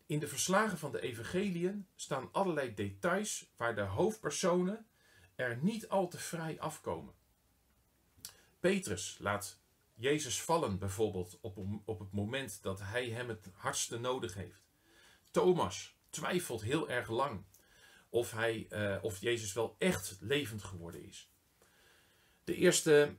in 0.05 0.19
de 0.19 0.27
verslagen 0.27 0.77
van 0.77 0.91
de 0.91 1.01
evangeliën 1.01 1.87
staan 1.95 2.29
allerlei 2.31 2.73
details 2.73 3.51
waar 3.57 3.75
de 3.75 3.81
hoofdpersonen 3.81 4.87
er 5.35 5.57
niet 5.61 5.89
al 5.89 6.07
te 6.07 6.17
vrij 6.17 6.59
afkomen. 6.59 7.13
Petrus 8.59 9.17
laat 9.19 9.63
Jezus 9.95 10.41
vallen 10.41 10.79
bijvoorbeeld 10.79 11.37
op, 11.41 11.57
op 11.85 11.99
het 11.99 12.11
moment 12.11 12.61
dat 12.61 12.79
hij 12.81 13.09
hem 13.09 13.29
het 13.29 13.49
hardste 13.53 13.99
nodig 13.99 14.33
heeft. 14.33 14.65
Thomas 15.31 15.95
twijfelt 16.09 16.61
heel 16.61 16.89
erg 16.89 17.09
lang 17.09 17.43
of, 18.09 18.31
hij, 18.31 18.65
eh, 18.69 18.97
of 19.01 19.21
Jezus 19.21 19.53
wel 19.53 19.75
echt 19.77 20.17
levend 20.19 20.63
geworden 20.63 21.03
is. 21.03 21.31
De 22.43 22.55
eerste, 22.55 23.15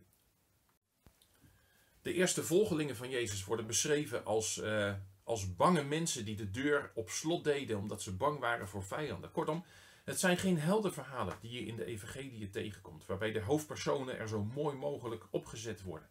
de 2.02 2.12
eerste 2.12 2.44
volgelingen 2.44 2.96
van 2.96 3.10
Jezus 3.10 3.44
worden 3.44 3.66
beschreven 3.66 4.24
als, 4.24 4.56
uh, 4.56 4.94
als 5.22 5.56
bange 5.56 5.82
mensen 5.82 6.24
die 6.24 6.36
de 6.36 6.50
deur 6.50 6.90
op 6.94 7.10
slot 7.10 7.44
deden 7.44 7.78
omdat 7.78 8.02
ze 8.02 8.16
bang 8.16 8.38
waren 8.38 8.68
voor 8.68 8.84
vijanden. 8.84 9.30
Kortom, 9.30 9.64
het 10.04 10.20
zijn 10.20 10.36
geen 10.36 10.58
heldenverhalen 10.58 11.38
die 11.40 11.52
je 11.52 11.66
in 11.66 11.76
de 11.76 11.84
evangelie 11.84 12.50
tegenkomt, 12.50 13.06
waarbij 13.06 13.32
de 13.32 13.40
hoofdpersonen 13.40 14.18
er 14.18 14.28
zo 14.28 14.44
mooi 14.44 14.76
mogelijk 14.76 15.26
opgezet 15.30 15.82
worden. 15.82 16.08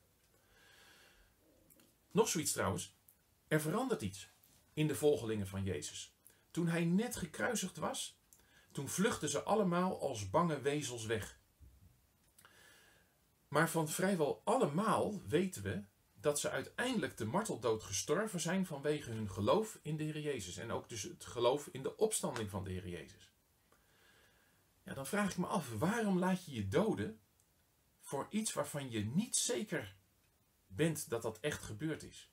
Nog 2.15 2.27
zoiets 2.27 2.51
trouwens, 2.51 2.95
er 3.47 3.61
verandert 3.61 4.01
iets 4.01 4.29
in 4.73 4.87
de 4.87 4.95
volgelingen 4.95 5.47
van 5.47 5.63
Jezus. 5.63 6.15
Toen 6.51 6.67
hij 6.67 6.85
net 6.85 7.15
gekruisigd 7.15 7.77
was, 7.77 8.19
toen 8.71 8.89
vluchtten 8.89 9.29
ze 9.29 9.43
allemaal 9.43 10.01
als 10.01 10.29
bange 10.29 10.61
wezels 10.61 11.05
weg. 11.05 11.39
Maar 13.47 13.69
van 13.69 13.89
vrijwel 13.89 14.41
allemaal 14.43 15.21
weten 15.27 15.63
we 15.63 15.83
dat 16.13 16.39
ze 16.39 16.49
uiteindelijk 16.49 17.17
de 17.17 17.25
marteldood 17.25 17.83
gestorven 17.83 18.39
zijn 18.39 18.65
vanwege 18.65 19.11
hun 19.11 19.29
geloof 19.29 19.79
in 19.81 19.97
de 19.97 20.03
Heer 20.03 20.19
Jezus. 20.19 20.57
En 20.57 20.71
ook 20.71 20.89
dus 20.89 21.03
het 21.03 21.25
geloof 21.25 21.67
in 21.71 21.83
de 21.83 21.97
opstanding 21.97 22.49
van 22.49 22.63
de 22.63 22.71
Heer 22.71 22.87
Jezus. 22.87 23.31
Ja, 24.83 24.93
dan 24.93 25.07
vraag 25.07 25.31
ik 25.31 25.37
me 25.37 25.45
af, 25.45 25.77
waarom 25.77 26.19
laat 26.19 26.45
je 26.45 26.53
je 26.53 26.67
doden 26.67 27.19
voor 27.99 28.27
iets 28.29 28.53
waarvan 28.53 28.91
je 28.91 29.05
niet 29.05 29.35
zeker 29.35 29.95
bent 30.75 31.09
dat 31.09 31.21
dat 31.21 31.39
echt 31.39 31.63
gebeurd 31.63 32.03
is? 32.03 32.31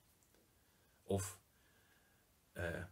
Of 1.03 1.39
uh, 2.53 2.83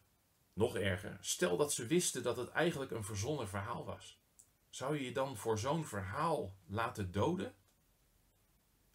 nog 0.54 0.76
erger, 0.76 1.18
stel 1.22 1.58
dat 1.58 1.74
ze 1.74 1.86
wisten 1.86 2.24
dat 2.24 2.38
het 2.38 2.50
eigenlijk 2.50 2.92
een 2.92 3.04
verzonnen 3.04 3.48
verhaal 3.48 3.86
was. 3.86 4.22
Zou 4.70 4.98
je 4.98 5.04
je 5.04 5.12
dan 5.12 5.38
voor 5.38 5.60
zo'n 5.60 5.86
verhaal 5.86 6.56
laten 6.66 7.12
doden? 7.12 7.56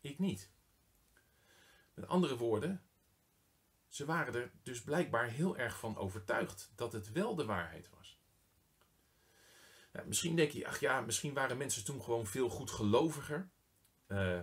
Ik 0.01 0.19
niet. 0.19 0.51
Met 1.95 2.09
andere 2.09 2.37
woorden, 2.37 2.87
ze 3.89 4.05
waren 4.05 4.35
er 4.35 4.53
dus 4.63 4.83
blijkbaar 4.83 5.29
heel 5.29 5.57
erg 5.57 5.79
van 5.79 5.97
overtuigd 5.97 6.73
dat 6.75 6.93
het 6.93 7.13
wel 7.13 7.35
de 7.35 7.45
waarheid 7.45 7.91
was. 7.91 8.21
Ja, 9.93 10.03
misschien 10.05 10.37
denk 10.37 10.51
je, 10.51 10.67
ach 10.67 10.81
ja, 10.81 11.01
misschien 11.01 11.35
waren 11.35 11.57
mensen 11.57 11.85
toen 11.85 12.03
gewoon 12.03 12.27
veel 12.27 12.49
goedgeloviger. 12.49 13.51
Uh, 14.09 14.41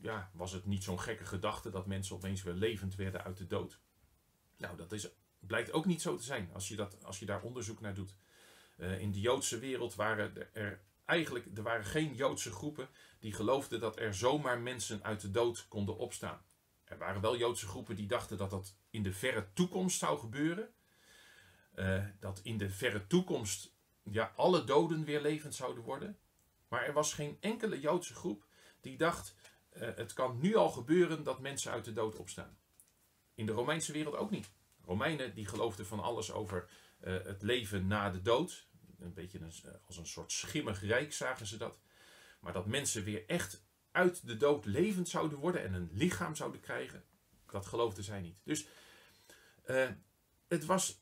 ja, 0.00 0.30
was 0.32 0.52
het 0.52 0.66
niet 0.66 0.84
zo'n 0.84 1.00
gekke 1.00 1.24
gedachte 1.24 1.70
dat 1.70 1.86
mensen 1.86 2.16
opeens 2.16 2.42
weer 2.42 2.54
levend 2.54 2.94
werden 2.94 3.24
uit 3.24 3.36
de 3.36 3.46
dood? 3.46 3.80
Nou, 4.56 4.76
dat 4.76 4.92
is 4.92 5.08
blijkt 5.38 5.72
ook 5.72 5.84
niet 5.84 6.02
zo 6.02 6.16
te 6.16 6.22
zijn 6.22 6.50
als 6.52 6.68
je, 6.68 6.76
dat, 6.76 7.04
als 7.04 7.18
je 7.18 7.26
daar 7.26 7.42
onderzoek 7.42 7.80
naar 7.80 7.94
doet. 7.94 8.16
Uh, 8.76 9.00
in 9.00 9.12
de 9.12 9.20
Joodse 9.20 9.58
wereld 9.58 9.94
waren 9.94 10.54
er 10.54 10.80
eigenlijk 11.04 11.46
er 11.56 11.62
waren 11.62 11.84
geen 11.84 12.14
Joodse 12.14 12.52
groepen 12.52 12.88
die 13.18 13.32
geloofden 13.32 13.80
dat 13.80 13.98
er 13.98 14.14
zomaar 14.14 14.58
mensen 14.58 15.04
uit 15.04 15.20
de 15.20 15.30
dood 15.30 15.68
konden 15.68 15.96
opstaan. 15.96 16.42
Er 16.84 16.98
waren 16.98 17.20
wel 17.20 17.36
Joodse 17.36 17.66
groepen 17.66 17.96
die 17.96 18.06
dachten 18.06 18.36
dat 18.36 18.50
dat 18.50 18.74
in 18.90 19.02
de 19.02 19.12
verre 19.12 19.48
toekomst 19.52 19.98
zou 19.98 20.18
gebeuren. 20.18 20.68
Uh, 21.74 22.04
dat 22.20 22.40
in 22.42 22.58
de 22.58 22.70
verre 22.70 23.06
toekomst 23.06 23.72
ja, 24.02 24.32
alle 24.36 24.64
doden 24.64 25.04
weer 25.04 25.20
levend 25.20 25.54
zouden 25.54 25.84
worden. 25.84 26.18
Maar 26.68 26.84
er 26.84 26.92
was 26.92 27.12
geen 27.12 27.36
enkele 27.40 27.80
Joodse 27.80 28.14
groep 28.14 28.46
die 28.80 28.96
dacht: 28.96 29.34
het 29.70 30.12
kan 30.12 30.38
nu 30.40 30.54
al 30.56 30.68
gebeuren 30.68 31.22
dat 31.22 31.40
mensen 31.40 31.72
uit 31.72 31.84
de 31.84 31.92
dood 31.92 32.16
opstaan. 32.16 32.58
In 33.34 33.46
de 33.46 33.52
Romeinse 33.52 33.92
wereld 33.92 34.16
ook 34.16 34.30
niet. 34.30 34.50
Romeinen 34.84 35.34
die 35.34 35.46
geloofden 35.46 35.86
van 35.86 36.00
alles 36.00 36.32
over 36.32 36.68
uh, 37.00 37.24
het 37.24 37.42
leven 37.42 37.86
na 37.86 38.10
de 38.10 38.22
dood. 38.22 38.66
Een 38.98 39.14
beetje 39.14 39.38
een, 39.38 39.52
als 39.86 39.96
een 39.96 40.06
soort 40.06 40.32
schimmig 40.32 40.82
rijk 40.82 41.12
zagen 41.12 41.46
ze 41.46 41.56
dat. 41.56 41.80
Maar 42.40 42.52
dat 42.52 42.66
mensen 42.66 43.04
weer 43.04 43.26
echt 43.26 43.64
uit 43.90 44.26
de 44.26 44.36
dood 44.36 44.64
levend 44.64 45.08
zouden 45.08 45.38
worden 45.38 45.62
en 45.62 45.72
een 45.72 45.90
lichaam 45.92 46.34
zouden 46.34 46.60
krijgen, 46.60 47.04
dat 47.50 47.66
geloofden 47.66 48.04
zij 48.04 48.20
niet. 48.20 48.40
Dus 48.44 48.66
het, 50.48 50.64
was, 50.64 51.00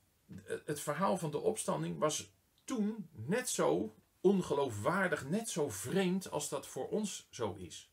het 0.65 0.81
verhaal 0.81 1.19
van 1.19 1.31
de 1.31 1.39
opstanding 1.39 1.99
was 1.99 2.33
toen 2.65 3.09
net 3.13 3.49
zo 3.49 3.95
ongeloofwaardig, 4.21 5.29
net 5.29 5.51
zo 5.51 5.69
vreemd 5.69 6.31
als 6.31 6.49
dat 6.49 6.67
voor 6.67 6.89
ons 6.89 7.27
zo 7.31 7.55
is. 7.55 7.91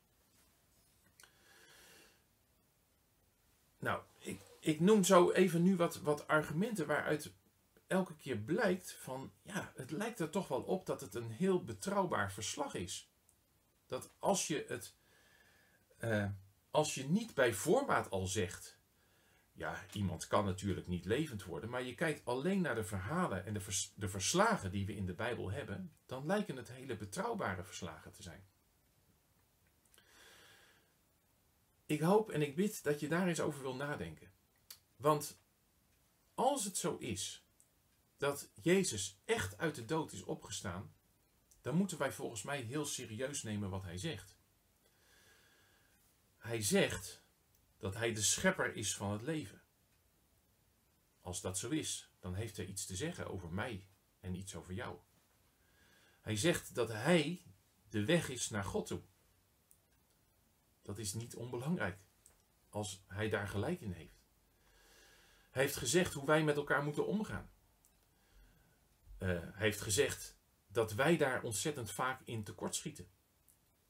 Nou, 3.83 4.01
ik, 4.17 4.41
ik 4.59 4.79
noem 4.79 5.03
zo 5.03 5.31
even 5.31 5.63
nu 5.63 5.75
wat, 5.75 6.01
wat 6.01 6.27
argumenten 6.27 6.87
waaruit 6.87 7.33
elke 7.87 8.15
keer 8.15 8.37
blijkt 8.37 8.97
van, 9.01 9.31
ja, 9.41 9.71
het 9.75 9.91
lijkt 9.91 10.19
er 10.19 10.29
toch 10.29 10.47
wel 10.47 10.61
op 10.61 10.85
dat 10.85 11.01
het 11.01 11.15
een 11.15 11.31
heel 11.31 11.63
betrouwbaar 11.63 12.31
verslag 12.31 12.73
is. 12.73 13.11
Dat 13.87 14.13
als 14.19 14.47
je 14.47 14.65
het, 14.67 14.95
uh, 15.99 16.29
als 16.71 16.95
je 16.95 17.09
niet 17.09 17.33
bij 17.33 17.53
voorbaat 17.53 18.09
al 18.09 18.27
zegt, 18.27 18.79
ja, 19.51 19.85
iemand 19.91 20.27
kan 20.27 20.45
natuurlijk 20.45 20.87
niet 20.87 21.05
levend 21.05 21.43
worden, 21.43 21.69
maar 21.69 21.83
je 21.83 21.95
kijkt 21.95 22.25
alleen 22.25 22.61
naar 22.61 22.75
de 22.75 22.83
verhalen 22.83 23.45
en 23.45 23.53
de, 23.53 23.89
de 23.95 24.09
verslagen 24.09 24.71
die 24.71 24.85
we 24.85 24.95
in 24.95 25.05
de 25.05 25.13
Bijbel 25.13 25.51
hebben, 25.51 25.93
dan 26.05 26.25
lijken 26.25 26.55
het 26.55 26.71
hele 26.71 26.97
betrouwbare 26.97 27.63
verslagen 27.63 28.11
te 28.11 28.23
zijn. 28.23 28.43
Ik 31.85 32.01
hoop 32.01 32.31
en 32.31 32.41
ik 32.41 32.55
bid 32.55 32.83
dat 32.83 32.99
je 32.99 33.07
daar 33.07 33.27
eens 33.27 33.39
over 33.39 33.61
wil 33.61 33.75
nadenken. 33.75 34.31
Want 34.95 35.37
als 36.33 36.63
het 36.63 36.77
zo 36.77 36.97
is 36.97 37.45
dat 38.17 38.49
Jezus 38.61 39.21
echt 39.25 39.57
uit 39.57 39.75
de 39.75 39.85
dood 39.85 40.11
is 40.11 40.23
opgestaan, 40.23 40.93
dan 41.61 41.75
moeten 41.75 41.97
wij 41.97 42.11
volgens 42.11 42.43
mij 42.43 42.61
heel 42.61 42.85
serieus 42.85 43.43
nemen 43.43 43.69
wat 43.69 43.83
hij 43.83 43.97
zegt. 43.97 44.37
Hij 46.37 46.61
zegt 46.61 47.23
dat 47.77 47.93
hij 47.93 48.13
de 48.13 48.21
schepper 48.21 48.75
is 48.75 48.95
van 48.95 49.11
het 49.11 49.21
leven. 49.21 49.61
Als 51.21 51.41
dat 51.41 51.57
zo 51.57 51.69
is, 51.69 52.09
dan 52.19 52.33
heeft 52.33 52.57
hij 52.57 52.65
iets 52.65 52.85
te 52.85 52.95
zeggen 52.95 53.27
over 53.27 53.51
mij 53.51 53.87
en 54.19 54.35
iets 54.35 54.55
over 54.55 54.73
jou. 54.73 54.97
Hij 56.21 56.35
zegt 56.35 56.75
dat 56.75 56.89
hij 56.89 57.43
de 57.89 58.05
weg 58.05 58.29
is 58.29 58.49
naar 58.49 58.63
God 58.63 58.85
toe. 58.87 59.01
Dat 60.83 60.97
is 60.97 61.13
niet 61.13 61.35
onbelangrijk 61.35 61.99
als 62.69 63.03
hij 63.07 63.29
daar 63.29 63.47
gelijk 63.47 63.81
in 63.81 63.91
heeft. 63.91 64.21
Hij 65.51 65.61
heeft 65.61 65.75
gezegd 65.75 66.13
hoe 66.13 66.25
wij 66.25 66.43
met 66.43 66.55
elkaar 66.55 66.83
moeten 66.83 67.07
omgaan. 67.07 67.51
Uh, 69.19 69.29
hij 69.29 69.51
heeft 69.53 69.81
gezegd 69.81 70.37
dat 70.67 70.93
wij 70.93 71.17
daar 71.17 71.43
ontzettend 71.43 71.91
vaak 71.91 72.21
in 72.25 72.43
tekortschieten. 72.43 73.11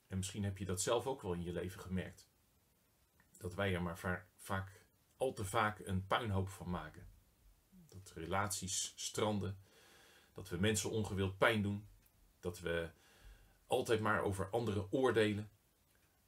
En 0.08 0.18
misschien 0.18 0.44
heb 0.44 0.58
je 0.58 0.66
dat 0.66 0.82
zelf 0.82 1.08
ook 1.08 1.22
wel 1.22 1.34
in 1.34 1.44
je 1.44 1.52
leven 1.52 1.82
gemerkt. 1.82 2.30
Dat 3.38 3.54
wij 3.54 3.74
er 3.74 3.82
maar 3.82 4.28
vaak, 4.36 4.86
al 5.18 5.34
te 5.34 5.46
vaak 5.46 5.80
een 5.80 6.08
puinhoop 6.08 6.50
van 6.50 6.70
maken. 6.70 7.08
Dat 7.70 8.12
relaties 8.16 8.94
stranden. 8.96 9.64
Dat 10.34 10.50
we 10.50 10.58
mensen 10.58 10.90
ongewild 10.90 11.38
pijn 11.38 11.62
doen. 11.62 11.88
Dat 12.40 12.60
we 12.60 12.92
altijd 13.68 14.00
maar 14.00 14.22
over 14.22 14.50
anderen 14.50 14.92
oordelen. 14.92 15.52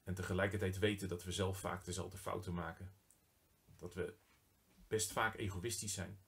En 0.05 0.13
tegelijkertijd 0.13 0.77
weten 0.77 1.07
dat 1.07 1.23
we 1.23 1.31
zelf 1.31 1.59
vaak 1.59 1.85
dezelfde 1.85 2.17
fouten 2.17 2.53
maken. 2.53 2.93
Dat 3.77 3.93
we 3.93 4.15
best 4.87 5.11
vaak 5.11 5.35
egoïstisch 5.35 5.93
zijn. 5.93 6.19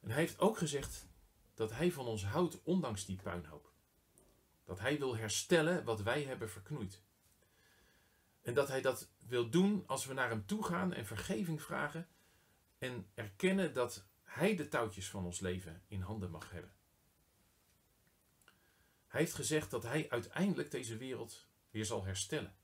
En 0.00 0.10
hij 0.10 0.18
heeft 0.18 0.38
ook 0.38 0.58
gezegd 0.58 1.08
dat 1.54 1.72
hij 1.72 1.92
van 1.92 2.06
ons 2.06 2.24
houdt, 2.24 2.62
ondanks 2.62 3.04
die 3.04 3.22
puinhoop. 3.22 3.72
Dat 4.64 4.78
hij 4.78 4.98
wil 4.98 5.16
herstellen 5.16 5.84
wat 5.84 6.02
wij 6.02 6.22
hebben 6.22 6.50
verknoeid. 6.50 7.02
En 8.42 8.54
dat 8.54 8.68
hij 8.68 8.80
dat 8.80 9.10
wil 9.18 9.50
doen 9.50 9.86
als 9.86 10.06
we 10.06 10.14
naar 10.14 10.28
hem 10.28 10.46
toe 10.46 10.64
gaan 10.64 10.92
en 10.92 11.06
vergeving 11.06 11.62
vragen 11.62 12.08
en 12.78 13.10
erkennen 13.14 13.74
dat 13.74 14.06
hij 14.22 14.56
de 14.56 14.68
touwtjes 14.68 15.10
van 15.10 15.24
ons 15.24 15.40
leven 15.40 15.82
in 15.86 16.00
handen 16.00 16.30
mag 16.30 16.50
hebben. 16.50 16.74
Hij 19.06 19.20
heeft 19.20 19.34
gezegd 19.34 19.70
dat 19.70 19.82
hij 19.82 20.10
uiteindelijk 20.10 20.70
deze 20.70 20.96
wereld 20.96 21.49
weer 21.70 21.84
zal 21.84 22.04
herstellen. 22.04 22.56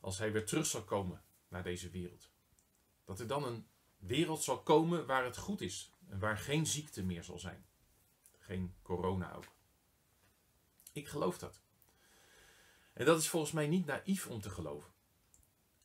Als 0.00 0.18
hij 0.18 0.32
weer 0.32 0.46
terug 0.46 0.66
zal 0.66 0.84
komen 0.84 1.24
naar 1.48 1.62
deze 1.62 1.90
wereld. 1.90 2.30
Dat 3.04 3.20
er 3.20 3.26
dan 3.26 3.44
een 3.44 3.68
wereld 3.96 4.42
zal 4.42 4.62
komen 4.62 5.06
waar 5.06 5.24
het 5.24 5.36
goed 5.36 5.60
is 5.60 5.92
en 6.08 6.18
waar 6.18 6.38
geen 6.38 6.66
ziekte 6.66 7.02
meer 7.02 7.24
zal 7.24 7.38
zijn. 7.38 7.66
Geen 8.38 8.74
corona 8.82 9.32
ook. 9.32 9.52
Ik 10.92 11.08
geloof 11.08 11.38
dat. 11.38 11.60
En 12.92 13.04
dat 13.04 13.20
is 13.20 13.28
volgens 13.28 13.52
mij 13.52 13.66
niet 13.66 13.86
naïef 13.86 14.26
om 14.26 14.40
te 14.40 14.50
geloven. 14.50 14.92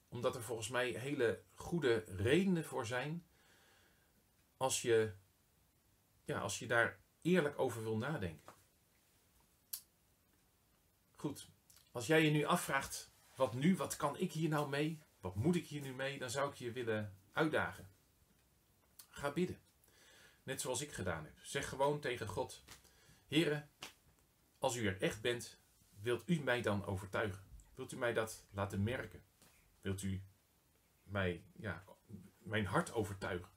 Omdat 0.07 0.35
er 0.35 0.43
volgens 0.43 0.69
mij 0.69 0.89
hele 0.89 1.43
goede 1.53 2.03
redenen 2.07 2.65
voor 2.65 2.85
zijn 2.85 3.27
als 4.57 4.81
je, 4.81 5.13
ja, 6.25 6.39
als 6.39 6.59
je 6.59 6.67
daar 6.67 6.99
eerlijk 7.21 7.59
over 7.59 7.83
wil 7.83 7.97
nadenken. 7.97 8.53
Goed, 11.15 11.49
als 11.91 12.07
jij 12.07 12.25
je 12.25 12.31
nu 12.31 12.43
afvraagt, 12.43 13.11
wat 13.35 13.53
nu, 13.53 13.75
wat 13.75 13.95
kan 13.95 14.17
ik 14.17 14.31
hier 14.31 14.49
nou 14.49 14.69
mee? 14.69 15.01
Wat 15.19 15.35
moet 15.35 15.55
ik 15.55 15.67
hier 15.67 15.81
nu 15.81 15.93
mee? 15.93 16.19
Dan 16.19 16.29
zou 16.29 16.51
ik 16.51 16.55
je 16.55 16.71
willen 16.71 17.17
uitdagen. 17.31 17.89
Ga 19.09 19.31
bidden. 19.31 19.59
Net 20.43 20.61
zoals 20.61 20.81
ik 20.81 20.91
gedaan 20.91 21.25
heb. 21.25 21.39
Zeg 21.41 21.69
gewoon 21.69 21.99
tegen 21.99 22.27
God: 22.27 22.63
Heren, 23.27 23.69
als 24.57 24.75
u 24.75 24.87
er 24.87 25.01
echt 25.01 25.21
bent, 25.21 25.59
wilt 26.01 26.29
u 26.29 26.39
mij 26.39 26.61
dan 26.61 26.85
overtuigen? 26.85 27.43
Wilt 27.75 27.91
u 27.91 27.97
mij 27.97 28.13
dat 28.13 28.45
laten 28.51 28.83
merken? 28.83 29.23
Wilt 29.81 30.01
u 30.01 30.23
mij, 31.03 31.43
ja, 31.55 31.83
mijn 32.37 32.65
hart 32.65 32.93
overtuigen? 32.93 33.51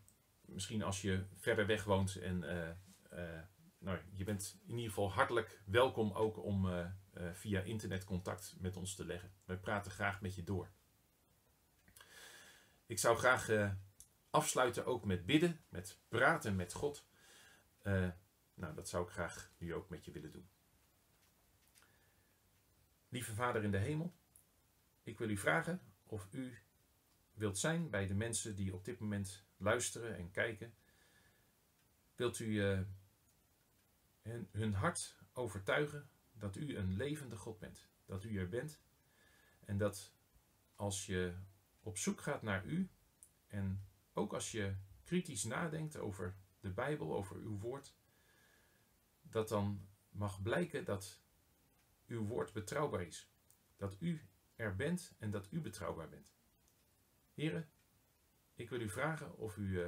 Misschien 0.45 0.83
als 0.83 1.01
je 1.01 1.23
verder 1.35 1.65
weg 1.65 1.83
woont 1.83 2.15
en 2.15 2.39
nou, 3.79 3.97
je 4.13 4.23
bent 4.23 4.57
in 4.67 4.75
ieder 4.75 4.89
geval 4.89 5.11
hartelijk 5.11 5.59
welkom 5.65 6.11
ook 6.11 6.43
om 6.43 6.69
via 7.13 7.61
internet 7.61 8.03
contact 8.03 8.55
met 8.59 8.77
ons 8.77 8.95
te 8.95 9.05
leggen. 9.05 9.31
Wij 9.45 9.57
praten 9.57 9.91
graag 9.91 10.21
met 10.21 10.35
je 10.35 10.43
door. 10.43 10.69
Ik 12.85 12.99
zou 12.99 13.17
graag 13.17 13.49
uh, 13.49 13.71
afsluiten 14.29 14.85
ook 14.85 15.05
met 15.05 15.25
bidden, 15.25 15.61
met 15.69 15.99
praten 16.07 16.55
met 16.55 16.73
God. 16.73 17.07
nou, 18.53 18.73
dat 18.75 18.89
zou 18.89 19.03
ik 19.03 19.11
graag 19.11 19.51
nu 19.57 19.73
ook 19.73 19.89
met 19.89 20.05
je 20.05 20.11
willen 20.11 20.31
doen. 20.31 20.49
Lieve 23.09 23.33
Vader 23.33 23.63
in 23.63 23.71
de 23.71 23.77
hemel, 23.77 24.13
ik 25.03 25.17
wil 25.17 25.29
u 25.29 25.37
vragen 25.37 25.81
of 26.05 26.27
u 26.31 26.57
wilt 27.33 27.57
zijn 27.57 27.89
bij 27.89 28.07
de 28.07 28.15
mensen 28.15 28.55
die 28.55 28.73
op 28.73 28.85
dit 28.85 28.99
moment 28.99 29.45
luisteren 29.57 30.17
en 30.17 30.31
kijken. 30.31 30.73
Wilt 32.15 32.39
u 32.39 32.61
en 34.21 34.47
hun 34.51 34.73
hart 34.73 35.15
overtuigen 35.33 36.09
dat 36.39 36.55
u 36.55 36.77
een 36.77 36.95
levende 36.95 37.37
God 37.37 37.59
bent. 37.59 37.89
Dat 38.05 38.23
u 38.23 38.37
er 38.37 38.49
bent. 38.49 38.81
En 39.65 39.77
dat 39.77 40.13
als 40.75 41.05
je 41.05 41.33
op 41.79 41.97
zoek 41.97 42.21
gaat 42.21 42.41
naar 42.41 42.65
u 42.65 42.89
en 43.47 43.87
ook 44.13 44.33
als 44.33 44.51
je 44.51 44.75
kritisch 45.03 45.43
nadenkt 45.43 45.97
over 45.97 46.35
de 46.59 46.69
Bijbel, 46.69 47.15
over 47.15 47.35
uw 47.35 47.57
woord, 47.59 47.95
dat 49.21 49.49
dan 49.49 49.87
mag 50.09 50.41
blijken 50.41 50.85
dat 50.85 51.21
uw 52.07 52.25
woord 52.25 52.53
betrouwbaar 52.53 53.01
is. 53.01 53.29
Dat 53.75 53.95
u 53.99 54.21
er 54.55 54.75
bent 54.75 55.15
en 55.19 55.31
dat 55.31 55.47
u 55.51 55.61
betrouwbaar 55.61 56.09
bent. 56.09 56.33
Heren, 57.33 57.69
ik 58.53 58.69
wil 58.69 58.81
u 58.81 58.89
vragen 58.89 59.37
of 59.37 59.57
u 59.57 59.63
uh, 59.63 59.87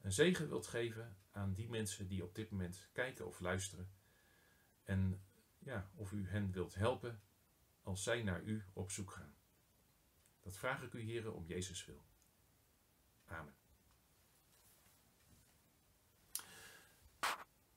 een 0.00 0.12
zegen 0.12 0.48
wilt 0.48 0.66
geven 0.66 1.16
aan 1.30 1.54
die 1.54 1.68
mensen 1.68 2.08
die 2.08 2.24
op 2.24 2.34
dit 2.34 2.50
moment 2.50 2.88
kijken 2.92 3.26
of 3.26 3.40
luisteren. 3.40 3.90
En 4.82 5.24
ja, 5.60 5.90
of 5.94 6.12
u 6.12 6.28
hen 6.28 6.52
wilt 6.52 6.74
helpen 6.74 7.20
als 7.82 8.02
zij 8.02 8.22
naar 8.22 8.42
u 8.42 8.64
op 8.72 8.90
zoek 8.90 9.10
gaan. 9.10 9.34
Dat 10.40 10.56
vraag 10.56 10.82
ik 10.82 10.92
u, 10.92 11.00
heren, 11.00 11.34
om 11.34 11.46
Jezus 11.46 11.84
wil. 11.84 12.04
Amen. 13.24 13.54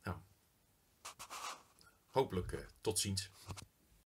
Nou, 0.04 0.18
hopelijk 2.08 2.52
uh, 2.52 2.60
tot 2.82 3.00
ziens. 3.00 3.32